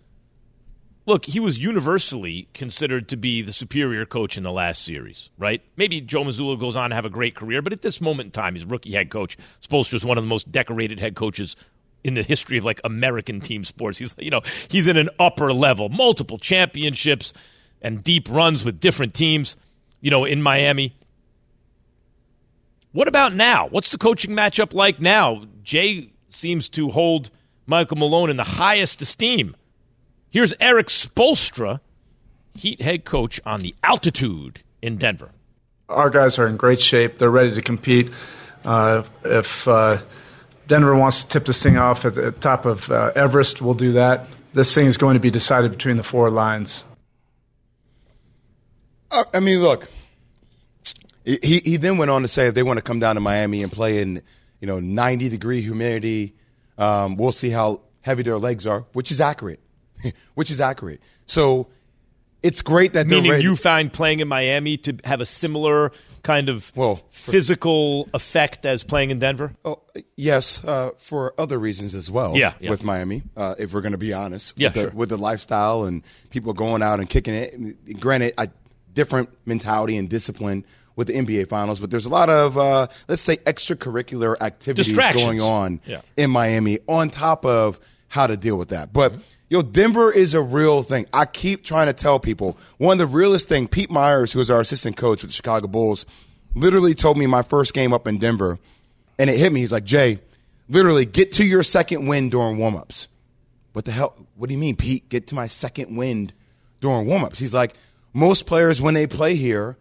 [1.06, 5.62] look, he was universally considered to be the superior coach in the last series, right?
[5.78, 8.32] Maybe Joe Mazzulla goes on to have a great career, but at this moment in
[8.32, 9.38] time, he's rookie head coach.
[9.62, 11.56] Spoelstra is one of the most decorated head coaches
[12.04, 13.98] in the history of like American team sports.
[14.00, 17.34] He's you know he's in an upper level, multiple championships
[17.82, 19.56] and deep runs with different teams.
[20.02, 20.96] You know, in Miami,
[22.92, 23.68] what about now?
[23.68, 25.46] What's the coaching matchup like now?
[25.64, 27.30] Jay seems to hold
[27.66, 29.56] Michael Malone in the highest esteem.
[30.30, 31.80] Here's Erik Spoelstra,
[32.54, 35.32] Heat head coach on the altitude in Denver.
[35.88, 37.18] Our guys are in great shape.
[37.18, 38.12] They're ready to compete.
[38.66, 40.00] Uh, if uh,
[40.68, 43.94] Denver wants to tip this thing off at the top of uh, Everest, we'll do
[43.94, 44.28] that.
[44.54, 46.84] This thing is going to be decided between the four lines.
[49.12, 49.88] Uh, I mean, look.
[51.24, 53.64] He he then went on to say if they want to come down to Miami
[53.64, 54.22] and play in
[54.60, 56.36] you know 90 degree humidity,
[56.78, 59.60] um, we'll see how heavy their legs are, which is accurate,
[60.34, 61.02] which is accurate.
[61.26, 61.68] So
[62.42, 63.44] it's great that Meaning they're ready.
[63.44, 65.92] you find playing in Miami to have a similar
[66.24, 69.54] kind of well physical effect as playing in Denver?
[69.66, 69.82] Oh,
[70.16, 72.36] yes, uh, for other reasons as well.
[72.36, 72.70] Yeah, yeah.
[72.70, 74.54] with Miami, uh, if we're going to be honest.
[74.58, 74.92] Yeah, with the, sure.
[74.92, 78.00] with the lifestyle and people going out and kicking it.
[78.00, 78.50] Granted, a
[78.94, 83.22] different mentality and discipline with the NBA Finals, but there's a lot of uh, let's
[83.22, 86.02] say extracurricular activities going on Yeah.
[86.18, 88.92] in Miami on top of how to deal with that.
[88.94, 89.14] But
[89.50, 91.06] yo, Denver is a real thing.
[91.14, 93.68] I keep trying to tell people one of the realest thing.
[93.68, 96.06] Pete Myers, who is our assistant coach with the Chicago Bulls,
[96.56, 98.60] literally told me my first game up in Denver,
[99.18, 99.62] and it hit me.
[99.62, 100.20] He's like, Jay,
[100.70, 103.08] literally get to your second win during warmups.
[103.74, 104.16] What the hell?
[104.36, 105.08] What do you mean, Pete?
[105.08, 106.34] Get to my second wind
[106.82, 107.38] during warmups.
[107.40, 107.76] He's like,
[108.14, 109.78] most players when they play here,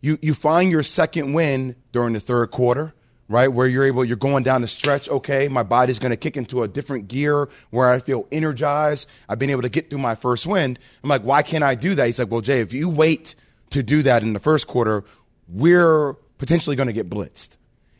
[0.00, 2.94] you you find your second win during the third quarter,
[3.28, 3.48] right?
[3.48, 5.08] Where you're able, you're going down the stretch.
[5.08, 9.08] Okay, my body's going to kick into a different gear where I feel energized.
[9.28, 10.78] I've been able to get through my first win.
[11.02, 12.06] I'm like, why can't I do that?
[12.06, 13.34] He's like, well, Jay, if you wait
[13.70, 15.04] to do that in the first quarter,
[15.48, 17.56] we're potentially going to get blitzed.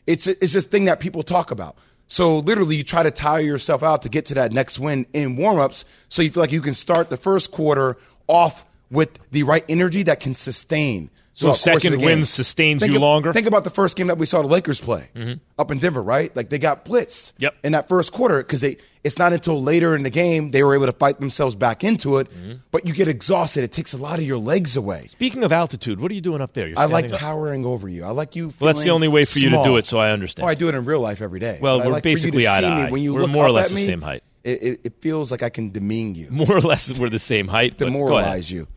[0.07, 1.77] It's it's a thing that people talk about.
[2.07, 5.37] So literally, you try to tire yourself out to get to that next win in
[5.37, 9.63] warmups, so you feel like you can start the first quarter off with the right
[9.69, 11.11] energy that can sustain.
[11.39, 13.31] So throughout the course of second wins sustains Think you of- longer?
[13.31, 15.39] Think about the first game that we saw the Lakers play Mhm.
[15.57, 16.35] up in Denver, right?
[16.35, 17.55] Like they got blitzed Yep.
[17.63, 18.75] in that first quarter because they.
[19.05, 22.17] It's not until later in the game they were able to fight themselves back into
[22.17, 22.27] it.
[22.29, 22.51] Mm-hmm.
[22.71, 25.07] But you get exhausted; it takes a lot of your legs away.
[25.09, 26.67] Speaking of altitude, what are you doing up there?
[26.67, 27.17] You're I like up.
[27.19, 28.03] towering over you.
[28.03, 28.53] I like you.
[28.59, 30.45] Well, that's the only way for you to do it, so I understand.
[30.45, 31.57] Oh, I do it in real life every day.
[31.61, 32.89] Well, we're like basically eye to eye.
[32.91, 34.23] When you We're look more or less the me, same height.
[34.43, 36.27] It, it, feels like I can demean you.
[36.31, 37.73] More or less, we're the same height.
[37.77, 37.93] but go ahead.
[37.93, 38.67] Demoralize you.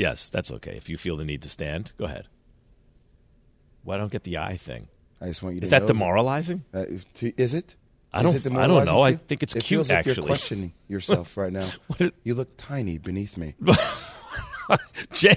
[0.00, 0.76] Yes, that's okay.
[0.76, 2.26] If you feel the need to stand, go ahead.
[3.84, 4.86] Why don't get the eye thing?
[5.20, 6.64] I just want you to Is to that know demoralizing?
[6.74, 7.76] Uh, if- to- is it?
[8.12, 9.02] I Is don't- it I don't demoralizing know.
[9.02, 9.22] I to you?
[9.28, 10.14] think it's it cute, feels like actually.
[10.16, 11.68] You're questioning yourself right now.
[12.24, 13.54] you look tiny beneath me.
[15.12, 15.34] Jay,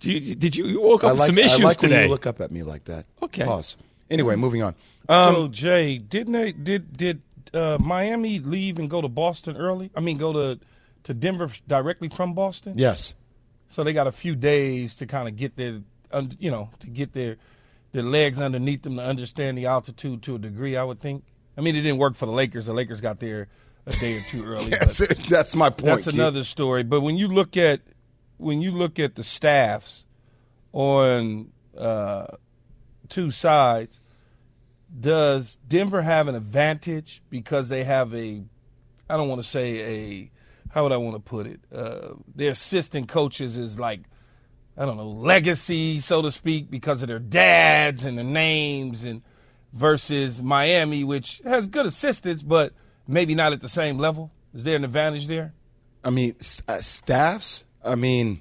[0.00, 1.94] do you, did you, you woke up I with like, some issues I like today?
[1.96, 3.06] when you look up at me like that.
[3.22, 3.44] Okay.
[3.44, 3.76] Pause.
[4.10, 4.74] Anyway, moving on.
[5.08, 7.22] Um, so Jay, didn't they did did
[7.54, 9.90] uh, Miami leave and go to Boston early?
[9.94, 10.58] I mean, go to
[11.04, 12.74] to Denver directly from Boston.
[12.76, 13.14] Yes.
[13.72, 15.80] So they got a few days to kind of get their,
[16.38, 17.38] you know, to get their
[17.92, 20.76] their legs underneath them to understand the altitude to a degree.
[20.76, 21.24] I would think.
[21.56, 22.66] I mean, it didn't work for the Lakers.
[22.66, 23.48] The Lakers got there
[23.86, 24.70] a day or two early.
[24.70, 26.14] Yes, but that's my point, That's Keith.
[26.14, 26.82] another story.
[26.82, 27.80] But when you look at
[28.38, 30.04] when you look at the staffs
[30.72, 32.26] on uh,
[33.08, 34.00] two sides,
[35.00, 38.42] does Denver have an advantage because they have a
[39.08, 40.30] I don't want to say a
[40.72, 41.60] how would I want to put it?
[41.72, 44.00] Uh, their assistant coaches is like
[44.76, 49.22] I don't know legacy, so to speak, because of their dads and their names, and
[49.72, 52.72] versus Miami, which has good assistants, but
[53.06, 54.30] maybe not at the same level.
[54.54, 55.52] Is there an advantage there?
[56.02, 56.34] I mean,
[56.66, 57.64] uh, staffs.
[57.84, 58.40] I mean,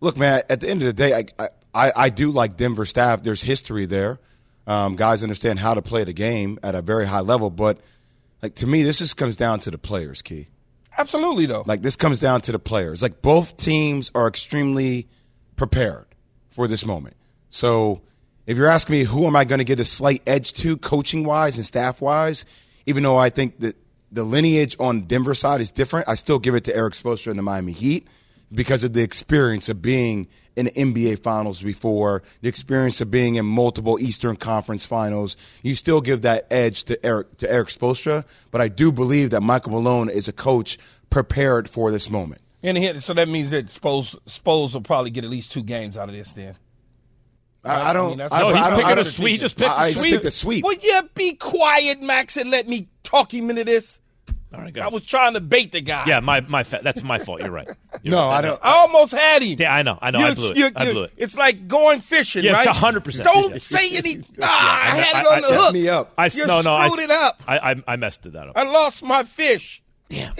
[0.00, 0.42] look, man.
[0.50, 3.22] At the end of the day, I I, I do like Denver staff.
[3.22, 4.18] There's history there.
[4.66, 7.50] Um, guys understand how to play the game at a very high level.
[7.50, 7.78] But
[8.42, 10.48] like to me, this just comes down to the players, Key.
[10.98, 11.62] Absolutely, though.
[11.66, 13.02] Like this comes down to the players.
[13.02, 15.08] Like both teams are extremely
[15.56, 16.06] prepared
[16.50, 17.16] for this moment.
[17.50, 18.02] So
[18.46, 21.24] if you're asking me who am I going to get a slight edge to coaching
[21.24, 22.44] wise and staff wise,
[22.84, 23.76] even though I think that
[24.10, 27.38] the lineage on Denver side is different, I still give it to Erik Spoelstra and
[27.38, 28.08] the Miami Heat
[28.52, 33.36] because of the experience of being in the NBA finals before, the experience of being
[33.36, 35.36] in multiple Eastern Conference finals.
[35.62, 39.40] You still give that edge to Erik to Erik Spoelstra, but I do believe that
[39.42, 40.78] Michael Malone is a coach
[41.10, 42.40] prepared for this moment.
[42.62, 45.96] And he, so that means that Spoles, Spoles will probably get at least two games
[45.96, 46.56] out of this then.
[47.64, 48.18] I, I don't.
[48.18, 49.30] mean, I, No, he's I picking I a don't- sweep.
[49.32, 50.12] He just picked I, a I just sweep.
[50.14, 50.64] picked a sweep.
[50.64, 54.00] Will you be quiet, Max, and let me talk him into this?
[54.54, 56.04] All right, go I was trying to bait the guy.
[56.06, 57.42] Yeah, my my fa- that's my fault.
[57.42, 57.68] You're right.
[58.02, 58.38] You're No, right.
[58.38, 58.60] I don't.
[58.62, 59.56] I almost had him.
[59.60, 59.98] Yeah, I know.
[60.00, 60.20] I know.
[60.20, 60.56] I blew it.
[60.56, 61.12] you- I you- blew it.
[61.18, 62.66] It's like going fishing, Yeah, right?
[62.66, 63.24] it's 100%.
[63.24, 63.58] Don't Yeah.
[63.58, 64.22] say any.
[64.42, 65.72] Ah, I had it I- on the I- hook.
[65.74, 66.12] me up.
[66.16, 67.42] I You no no I screwed it up.
[67.46, 68.52] I, I I messed it up.
[68.56, 69.82] I lost my fish.
[70.08, 70.34] Damn.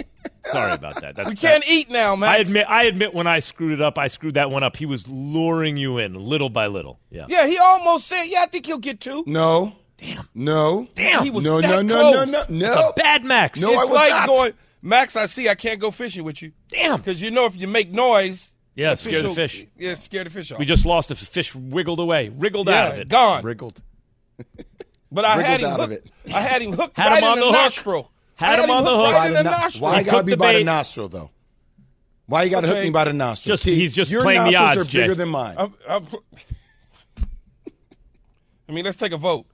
[0.45, 1.15] Sorry about that.
[1.15, 2.29] That's We can't that- eat now, man.
[2.29, 4.75] I admit I admit when I screwed it up, I screwed that one up.
[4.75, 6.99] He was luring you in little by little.
[7.11, 7.25] Yeah.
[7.29, 9.23] Yeah, he almost said, "Yeah, I think he'll get two.
[9.27, 9.75] No.
[9.99, 10.29] Damn.
[10.33, 10.87] No.
[10.95, 11.23] Damn.
[11.23, 12.27] He was no, that no, no, close.
[12.31, 12.65] no, no, no.
[12.67, 13.61] It's a bad Max.
[13.61, 14.27] No, I was like not.
[14.27, 15.15] going, Max.
[15.15, 15.49] I see.
[15.49, 16.51] I can't go fishing with you.
[16.69, 16.97] Damn.
[16.97, 19.65] Because you know if you make noise, Yeah, the scare the fish.
[19.77, 20.59] Yeah, scare the fish off.
[20.59, 21.09] We just lost.
[21.09, 23.07] The fish wiggled away, wriggled yeah, out of it.
[23.09, 23.43] gone.
[23.43, 23.81] Wriggled.
[25.11, 26.05] But I had him out of hooked.
[26.25, 26.33] it.
[26.33, 27.61] I had him hooked Had right him on in the the, hook.
[27.63, 28.11] nostril.
[28.35, 29.13] Had I him on the hook.
[29.13, 29.83] Right in the no- nostril.
[29.89, 31.29] Why He you gotta be the by the nostril though?
[32.27, 33.53] Why you gotta hook me by the nostril?
[33.53, 35.01] Just- Keith, he's just your playing the nostrils odds, are Jay.
[35.01, 35.57] bigger than mine.
[35.57, 36.07] I'm- I'm-
[38.67, 39.47] I mean, let's take a vote.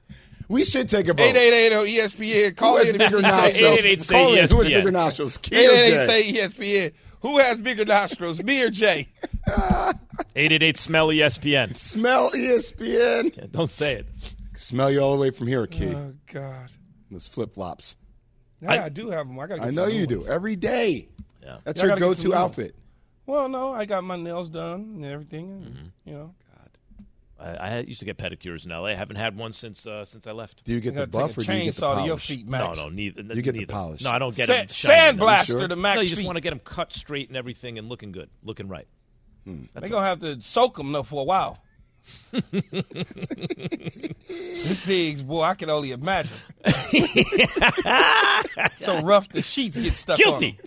[0.48, 1.24] We should take a vote.
[1.24, 2.56] 888 on ESPN.
[2.58, 2.98] Call Who has in.
[2.98, 3.80] bigger if you say nostrils?
[3.80, 4.36] 888 say Call in.
[4.38, 4.74] Who has ESPN.
[4.74, 5.38] bigger nostrils?
[5.38, 6.06] Keith or Jay?
[6.08, 6.94] say ESPN.
[7.22, 9.08] Who has bigger nostrils, me or Jay?
[9.48, 11.76] 888 smell ESPN.
[11.76, 13.36] Smell ESPN.
[13.38, 14.08] Yeah, don't say it.
[14.58, 15.96] Smell you all the way from here, Keith.
[15.96, 16.70] Oh God.
[17.12, 17.96] Those flip flops.
[18.62, 19.40] Yeah, I- I, do have them.
[19.40, 19.62] I got.
[19.62, 21.10] I know you do every day.
[21.44, 21.58] Yeah.
[21.64, 22.76] That's Yeah, your gotta get some go-to outfit.
[23.28, 25.50] Well, no, I got my nails done and everything.
[25.52, 25.86] And, Mm-hmm.
[26.10, 26.36] You know,
[27.46, 28.86] I, I used to get pedicures in LA.
[28.86, 30.64] I haven't had one since uh, since I left.
[30.64, 32.28] Do you get You the buff or do you get the chainsaw to your polish?
[32.28, 32.78] feet, No, Max.
[32.78, 33.22] no, neither.
[33.36, 34.02] You get the polish.
[34.02, 34.68] No, I don't get Sa- them.
[34.70, 35.18] shiny.
[35.20, 35.68] sandblaster sure?
[35.68, 36.26] to Max No, you just feet.
[36.26, 38.88] want to get them cut straight and everything and looking good, looking right.
[39.46, 41.60] They're gonna have to soak them though for a while.
[44.28, 46.38] These pigs, boy, I can only imagine.
[48.78, 50.40] so rough, the sheets get stuck on 'em.
[50.40, 50.60] Guilty.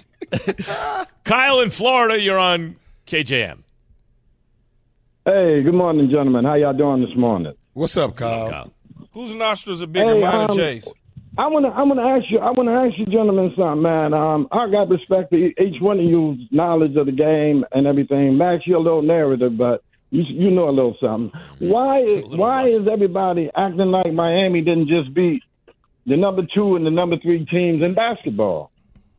[1.25, 3.59] Kyle in Florida, you're on KJM.
[5.29, 6.47] Hey, good morning, gentlemen.
[6.47, 7.53] How y'all doing this morning?
[7.75, 8.49] What's up, Kyle?
[8.49, 8.73] Kyle.
[9.13, 10.89] Whose nostrils are bigger, Hey, mine or um, Jay's?
[11.37, 11.71] I want to.
[11.71, 12.39] I want to ask you.
[12.39, 14.15] I want to ask you, gentlemen, something, man.
[14.15, 17.87] Um, I got respect for e- each one of you's knowledge of the game and
[17.87, 18.39] everything.
[18.39, 21.31] Max, you're a little narrative, but you you know a little something.
[21.59, 25.43] Why is why is everybody acting like Miami didn't just beat
[26.07, 28.71] the number two and the number three teams in basketball?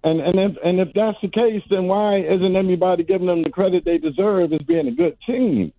[0.04, 3.52] And and if and if that's the case, then why isn't everybody giving them the
[3.52, 5.72] credit they deserve as being a good team?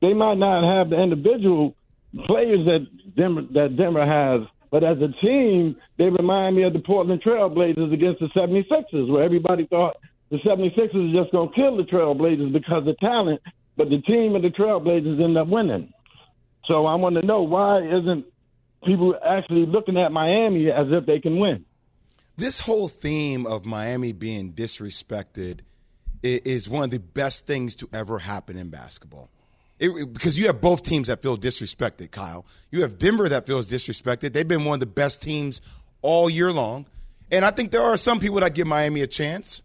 [0.00, 1.74] They might not have the individual
[2.26, 6.78] players that Denver that Denver has, but as a team, they remind me of the
[6.80, 9.96] Portland Trailblazers against the 76ers, where everybody thought
[10.30, 13.40] the 76ers were just going to kill the Trailblazers because of talent,
[13.76, 15.92] but the team and the Trailblazers end up winning.
[16.66, 18.26] So I want to know why isn't
[18.84, 21.64] people actually looking at Miami as if they can win?
[22.36, 25.60] This whole theme of Miami being disrespected
[26.22, 29.30] is one of the best things to ever happen in basketball.
[29.78, 32.44] It- because you have both teams that feel disrespected, Kyle.
[32.70, 34.32] You have Denver that feels disrespected.
[34.32, 35.60] They've been one of the best teams
[36.02, 36.86] all year long.
[37.30, 39.62] And I think there are some people that give Miami a chance.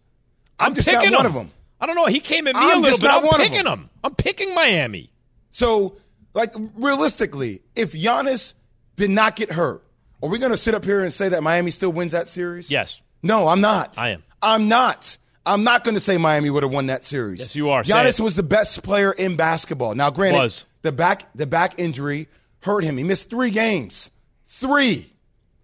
[0.58, 1.26] I'm, just not picking one him.
[1.26, 1.50] of them.
[1.80, 2.06] I don't know.
[2.06, 3.10] He came at me I'm a little bit.
[3.10, 3.80] I'm picking them.
[3.80, 3.90] him.
[4.04, 5.10] I'm picking Miami.
[5.50, 5.96] So,
[6.32, 8.54] like, realistically, if Giannis
[8.96, 9.82] did not get hurt,
[10.22, 12.70] are we going to sit up here and say that Miami still wins that series?
[12.70, 13.02] Yes.
[13.22, 13.98] No, I'm not.
[13.98, 14.22] I am.
[14.40, 15.16] I'm not.
[15.46, 17.40] I'm not going to say Miami would have won that series.
[17.40, 17.82] Yes, you are.
[17.82, 19.94] Giannis was the best player in basketball.
[19.94, 20.66] Now, granted, Was.
[20.82, 22.28] the back the back injury
[22.60, 22.96] hurt him.
[22.96, 24.10] He missed three games,
[24.46, 25.12] three.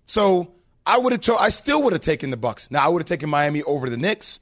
[0.07, 0.53] So
[0.87, 1.23] I would have.
[1.23, 2.71] To- I still would have taken the Bucks.
[2.71, 4.41] Now I would have taken Miami over the Knicks.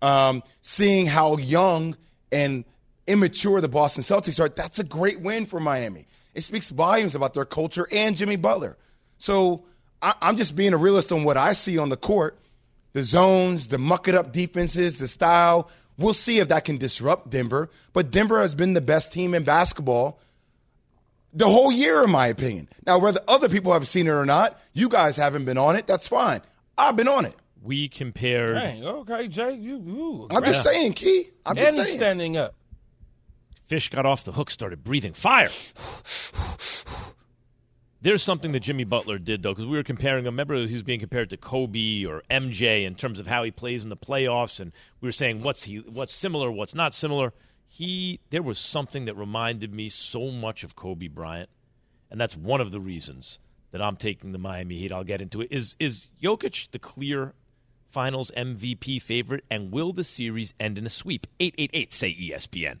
[0.00, 1.96] Um, seeing how young
[2.32, 2.64] and
[3.06, 6.06] immature the Boston Celtics are, that's a great win for Miami.
[6.34, 8.76] It speaks volumes about their culture and Jimmy Butler.
[9.18, 9.64] So
[10.00, 12.36] I, I'm just being a realist on what I see on the court
[12.92, 15.70] the zones, the muck it up defenses, the style.
[15.98, 17.70] We'll see if that can disrupt Denver.
[17.92, 20.20] But Denver has been the best team in basketball
[21.32, 22.68] the whole year, in my opinion.
[22.86, 25.86] Now, whether other people have seen it or not, you guys haven't been on it.
[25.86, 26.40] That's fine.
[26.76, 27.34] I've been on it.
[27.62, 28.56] We compared.
[28.56, 29.76] Dang, okay, Jay, you.
[29.76, 31.26] you I'm just saying, Key.
[31.46, 31.98] I'm and just he's saying.
[31.98, 32.54] standing up.
[33.66, 35.48] Fish got off the hook, started breathing fire.
[38.02, 40.34] There's something that Jimmy Butler did, though, because we were comparing him.
[40.34, 43.84] Remember, he was being compared to Kobe or MJ in terms of how he plays
[43.84, 47.32] in the playoffs, and we were saying what's he, what's similar, what's not similar.
[47.64, 51.48] He, there was something that reminded me so much of Kobe Bryant,
[52.10, 53.38] and that's one of the reasons
[53.70, 54.92] that I'm taking the Miami Heat.
[54.92, 55.48] I'll get into it.
[55.52, 57.34] Is is Jokic the clear
[57.86, 61.28] Finals MVP favorite, and will the series end in a sweep?
[61.38, 62.80] Eight eight eight, say ESPN.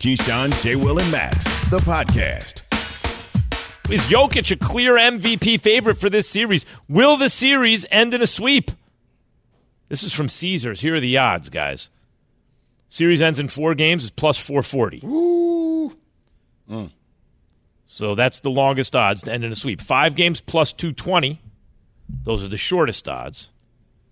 [0.00, 0.76] Keyshawn, J.
[0.76, 2.64] Will, and Max, the podcast.
[3.92, 6.64] Is Jokic a clear MVP favorite for this series?
[6.88, 8.70] Will the series end in a sweep?
[9.90, 10.80] This is from Caesars.
[10.80, 11.90] Here are the odds, guys.
[12.88, 14.04] Series ends in four games.
[14.04, 15.02] It's plus 440.
[15.04, 15.94] Ooh.
[16.70, 16.92] Mm.
[17.84, 19.82] So that's the longest odds to end in a sweep.
[19.82, 21.42] Five games plus 220.
[22.24, 23.50] Those are the shortest odds.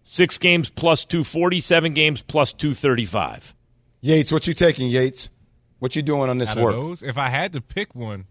[0.05, 1.61] Six games plus 240.
[1.61, 3.55] Seven games plus 235.
[4.03, 5.31] Yates, what you taking, Yates?
[5.79, 6.73] What you doing on this Out of work?
[6.75, 8.27] those, if I had to pick one,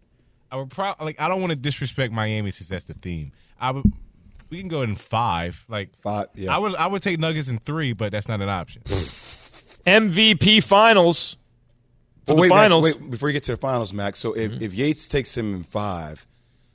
[0.51, 1.19] I would probably like.
[1.21, 3.31] I don't want to disrespect Miami since that's the theme.
[3.59, 3.85] I would.
[4.49, 5.63] We can go in five.
[5.67, 6.27] Like five.
[6.35, 6.55] Yeah.
[6.55, 6.75] I would.
[6.75, 8.81] I would take Nuggets in three, but that's not an option.
[9.85, 11.37] MVP finals.
[12.25, 12.83] For Well, the wait, Max, finals.
[12.83, 14.19] wait, before you get to the finals, Max.
[14.19, 14.55] So Mm-hmm.
[14.55, 16.25] if, if Yates takes him in five,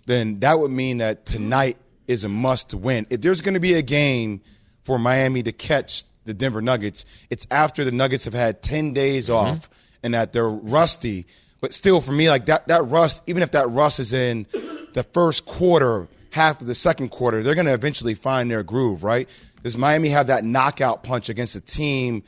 [0.06, 1.76] then that would mean that tonight
[2.08, 3.06] is a must win.
[3.10, 4.40] If there's going to be a game
[4.82, 9.28] for Miami to catch the Denver Nuggets, it's after the Nuggets have had 10 days
[9.28, 9.36] Mm-hmm.
[9.52, 9.68] off
[10.02, 11.26] and that they're rusty.
[11.60, 14.46] But still, for me, like that, that rust, even if that rust is in
[14.94, 19.04] the first quarter, half of the second quarter, they're going to eventually find their groove,
[19.04, 19.28] right?
[19.62, 22.24] Does Miami have that knockout punch against a team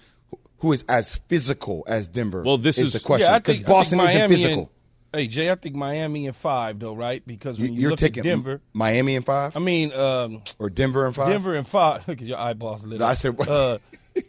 [0.59, 2.43] who is as physical as Denver?
[2.45, 4.71] Well, this is- the question Yeah, I because think- Boston isn't Miami physical.
[5.13, 7.25] And, hey Jay, I think Miami in five though, right?
[7.27, 10.71] Because when you, You're look taking at Denver, Miami in five, I mean, um, or
[10.71, 11.29] Denver in five.
[11.29, 12.07] Denver in five.
[12.09, 13.03] Look at your eyeballs lit.
[13.03, 13.11] up.
[13.11, 13.49] I said what?
[13.49, 13.79] Uh,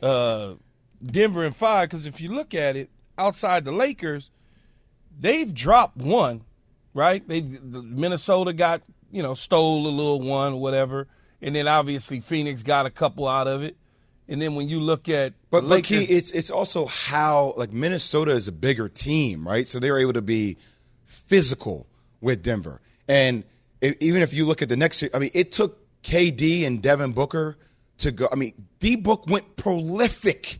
[0.02, 0.54] uh,
[1.04, 4.32] Denver in five because if you look at it, outside the Lakers,
[5.20, 6.42] they've dropped one,
[6.94, 7.28] right?
[7.28, 11.08] They the Minnesota got you know stole a little one or whatever,
[11.42, 13.76] and then obviously Phoenix got a couple out of it,
[14.28, 18.32] and then when you look at But but key, it's it's also how like Minnesota
[18.32, 19.68] is a bigger team, right?
[19.68, 20.58] So they're able to be
[21.06, 21.88] physical
[22.22, 23.44] with Denver, and
[23.84, 27.12] i even if you look at the next, I mean, it took KD and Devin
[27.12, 27.58] Booker
[28.00, 28.28] to go.
[28.32, 30.60] I mean, D Book went prolific.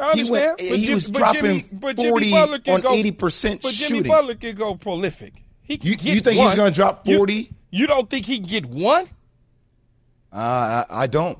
[0.00, 0.44] I He went.
[0.44, 3.98] understand, but He Jim- was but dropping Jimmy- forty on go- eighty percent But Jimmy
[3.98, 4.10] shooting.
[4.12, 5.34] Butler can go prolific.
[5.62, 7.50] He can You- get you think he's gonna drop 40?
[7.70, 9.06] You, don't think he can get one?
[10.32, 11.38] Uh, I, I don't.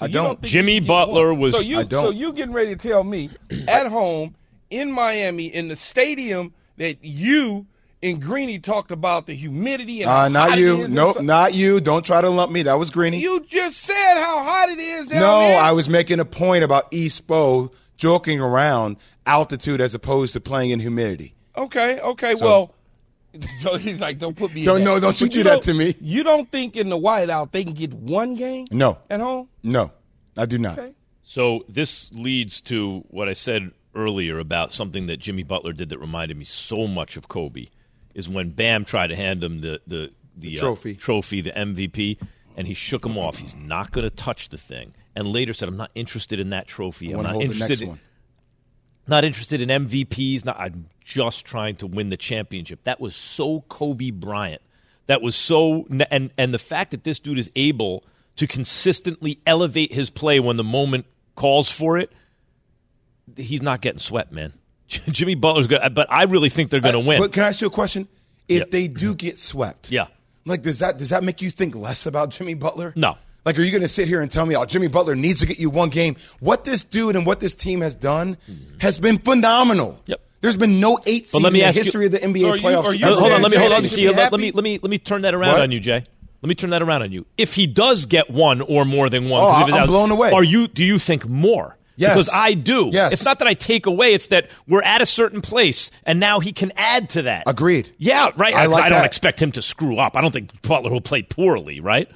[0.00, 0.40] I you don't.
[0.42, 1.40] Jimmy he can get Butler one?
[1.40, 2.04] was- So you, I don't.
[2.04, 3.30] so you getting ready to tell me
[3.68, 4.34] at home
[4.70, 7.66] in Miami in the stadium that you
[8.04, 10.82] and Greeny talked about the humidity and Uh, how not hot you.
[10.82, 11.80] is Nope, inside- not you.
[11.80, 12.62] Don't try to lump me.
[12.62, 13.18] That was Greeny.
[13.20, 15.60] You just said how hot it is down No, there.
[15.60, 18.96] I was making a point about East Bo joking around
[19.26, 21.34] altitude as opposed to playing in humidity.
[21.56, 22.34] Okay, okay.
[22.36, 22.74] So- well,
[23.62, 24.64] so he's like, don't put me.
[24.64, 24.84] Don't- that.
[24.84, 25.94] no, don't you But do that don't- to me.
[26.00, 29.48] You don't think in the whiteout they can get one game No, at home?
[29.62, 29.90] no,
[30.36, 30.78] I do not.
[30.78, 30.92] Okay.
[31.22, 35.98] So this leads to what I said earlier about something that Jimmy Butler did that
[35.98, 37.66] reminded me so much of Kobe.
[38.14, 40.94] Is when Bam tried to hand him the the, the, uh, trophy.
[40.94, 42.18] trophy, the MVP,
[42.56, 43.38] and he shook him off.
[43.38, 46.68] He's not going to touch the thing, and later said, "I'm not interested in that
[46.68, 47.12] trophy.
[47.12, 48.00] I'm not interested in, one.
[49.06, 50.44] not interested in MVPs.
[50.44, 52.84] Not, I'm just trying to win the championship.
[52.84, 54.62] That was so Kobe Bryant.
[55.06, 58.04] That was so, and and the fact that this dude is able
[58.36, 62.12] to consistently elevate his play when the moment calls for it,
[63.36, 64.52] he's not getting swept, man.
[65.08, 67.20] Jimmy Butler's good, but I really think they're going to win.
[67.20, 68.06] But can I ask you a question?
[68.48, 68.64] If Yeah.
[68.70, 70.06] they do get swept, yeah,
[70.44, 72.92] like does that does that make you think less about Jimmy Butler?
[72.96, 73.16] no.
[73.46, 75.46] Like, are you going to sit here and tell me, oh, Jimmy Butler needs to
[75.46, 76.16] get you one game?
[76.40, 78.38] What this dude and what this team has done
[78.80, 80.00] has been phenomenal.
[80.06, 80.18] Yep.
[80.40, 82.40] There's been no eight seed let me in the ask you- history of the NBA
[82.40, 82.84] So are you- playoffs.
[82.84, 83.82] are you Hold on, let me hold on.
[83.82, 85.60] Jay should let, let me let me let me turn that around What?
[85.60, 86.04] on you, Jay.
[86.40, 87.26] Let me turn that around on you.
[87.36, 89.88] If he does get one or more than one, Oh, 'cause if it's I'm out-
[89.88, 90.30] blown away.
[90.30, 90.66] Are you?
[90.66, 91.76] Do you think more?
[91.96, 92.10] Yes.
[92.14, 92.90] Because I do.
[92.92, 93.12] Yes.
[93.12, 94.14] It's not that I take away.
[94.14, 97.44] It's that we're at a certain place, and now he can add to that.
[97.46, 97.92] Agreed.
[97.98, 98.54] Yeah, right.
[98.54, 99.06] I I, like I don't that.
[99.06, 100.16] expect him to screw up.
[100.16, 102.08] I don't think Butler will play poorly, right?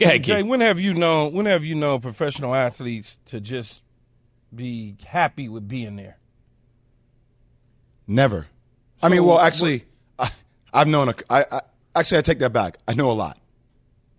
[0.00, 0.46] Go ahead, Jay, Keith.
[0.46, 1.32] when have you known?
[1.32, 3.82] When have you known professional athletes to just
[4.54, 6.18] be happy with being there?
[8.06, 8.46] Never.
[9.02, 9.84] I mean, well, actually,
[10.18, 10.30] I,
[10.72, 11.14] I've known a.
[11.30, 11.60] I, I
[11.94, 12.78] actually I take that back.
[12.86, 13.38] I know a lot.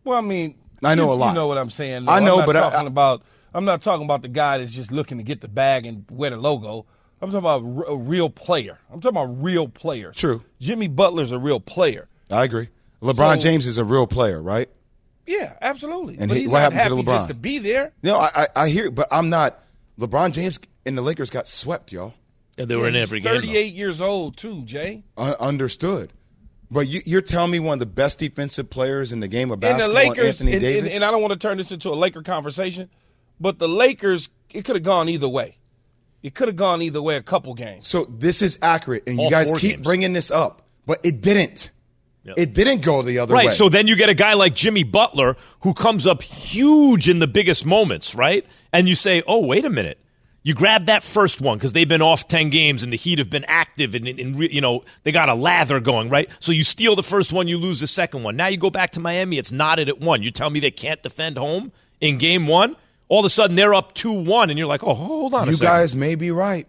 [0.04, 1.28] Well, I mean, I know you, a lot.
[1.30, 2.08] You know what I'm saying?
[2.08, 2.26] I though.
[2.26, 3.24] know, I'm not but I- talking I- about.
[3.54, 6.30] I'm not talking about the guy that's just looking to get the bag and wear
[6.32, 6.86] the logo.
[7.22, 8.80] I'm talking about a real player.
[8.92, 10.12] I'm talking about real player.
[10.12, 10.44] True.
[10.60, 12.08] Jimmy Butler's a real player.
[12.32, 12.70] I agree.
[13.02, 14.70] LeBron So- James is a real player, right?
[15.26, 16.18] Yeah, absolutely.
[16.20, 17.14] And but he- he's what not happened to happy LeBron?
[17.16, 17.94] just to be there.
[18.04, 19.60] No, I, I I hear, it, but I'm not.
[20.00, 22.14] LeBron James and the Lakers got swept, y'all.
[22.58, 23.34] Yeah, they were in He's every game.
[23.36, 25.04] 38 years old too, Jay.
[25.18, 26.12] Uh, understood.
[26.70, 29.64] But you, you're telling me one of the best defensive players in the game of
[29.64, 30.96] And the basketball, Lakers, Anthony and, and- Davis.
[30.96, 32.90] and I don't want to turn this into a Laker conversation,
[33.44, 35.58] but the Lakers, it could have gone either way.
[36.24, 37.86] It could have gone either way a couple games.
[37.88, 39.84] so this is accurate, and All you guys keep games.
[39.84, 41.70] bringing this up, but it didn't.
[42.24, 42.36] Yep.
[42.38, 43.48] It didn't go the other Right.
[43.48, 43.52] way.
[43.54, 47.28] So then you get a guy like Jimmy Butler who comes up huge in the
[47.28, 48.46] biggest moments, right?
[48.72, 50.00] And you say, oh, wait a minute.
[50.46, 53.30] You grab that first one because they've been off 10 games and the Heat have
[53.30, 56.30] been active and, and, and you know, they got a lather going, right?
[56.40, 58.36] So you steal the first one, you lose the second one.
[58.38, 60.22] Now you go back to Miami, it's knotted at one.
[60.24, 61.72] You tell me they can't defend home
[62.02, 62.76] in game one?
[63.10, 65.52] All of a sudden they're up 2 1, and you're like, oh, hold on a
[65.52, 66.68] you guys may be right,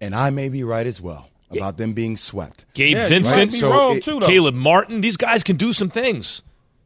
[0.00, 2.64] and I may be right as well about them being swept.
[2.74, 4.20] Gabe Yeah, Vincent, might be So wrong it- too.
[4.20, 6.42] Caleb Martin, these guys can do some things.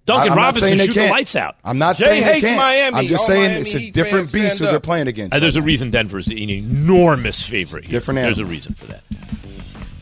[0.07, 1.57] Duncan I- Robinson shoot the lights out.
[1.65, 2.57] I'm not Jay saying they hates can't.
[2.59, 2.97] Miami.
[2.99, 5.35] I'm just All saying Miami it's a different beast who they're playing against.
[5.35, 7.85] Uh, there's a right reason Denver's an enormous favorite.
[7.85, 7.93] Here.
[7.93, 9.03] Different There's a reason for that.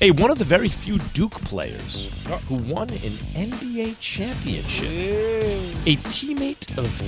[0.01, 2.09] Hey, one of the very few Duke players
[2.49, 4.89] who won an NBA championship,
[5.87, 7.01] a teammate of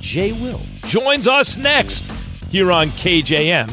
[0.00, 2.04] Jay Will, joins us next
[2.50, 3.66] here on KJM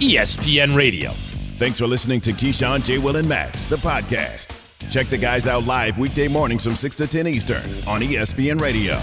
[0.00, 1.12] ESPN Radio.
[1.56, 2.98] Thanks for listening to Keyshawn, J.
[2.98, 4.50] Will, and Max, the podcast.
[4.90, 9.00] Check the guys out live weekday mornings from 6 to 10 Eastern on ESPN Radio.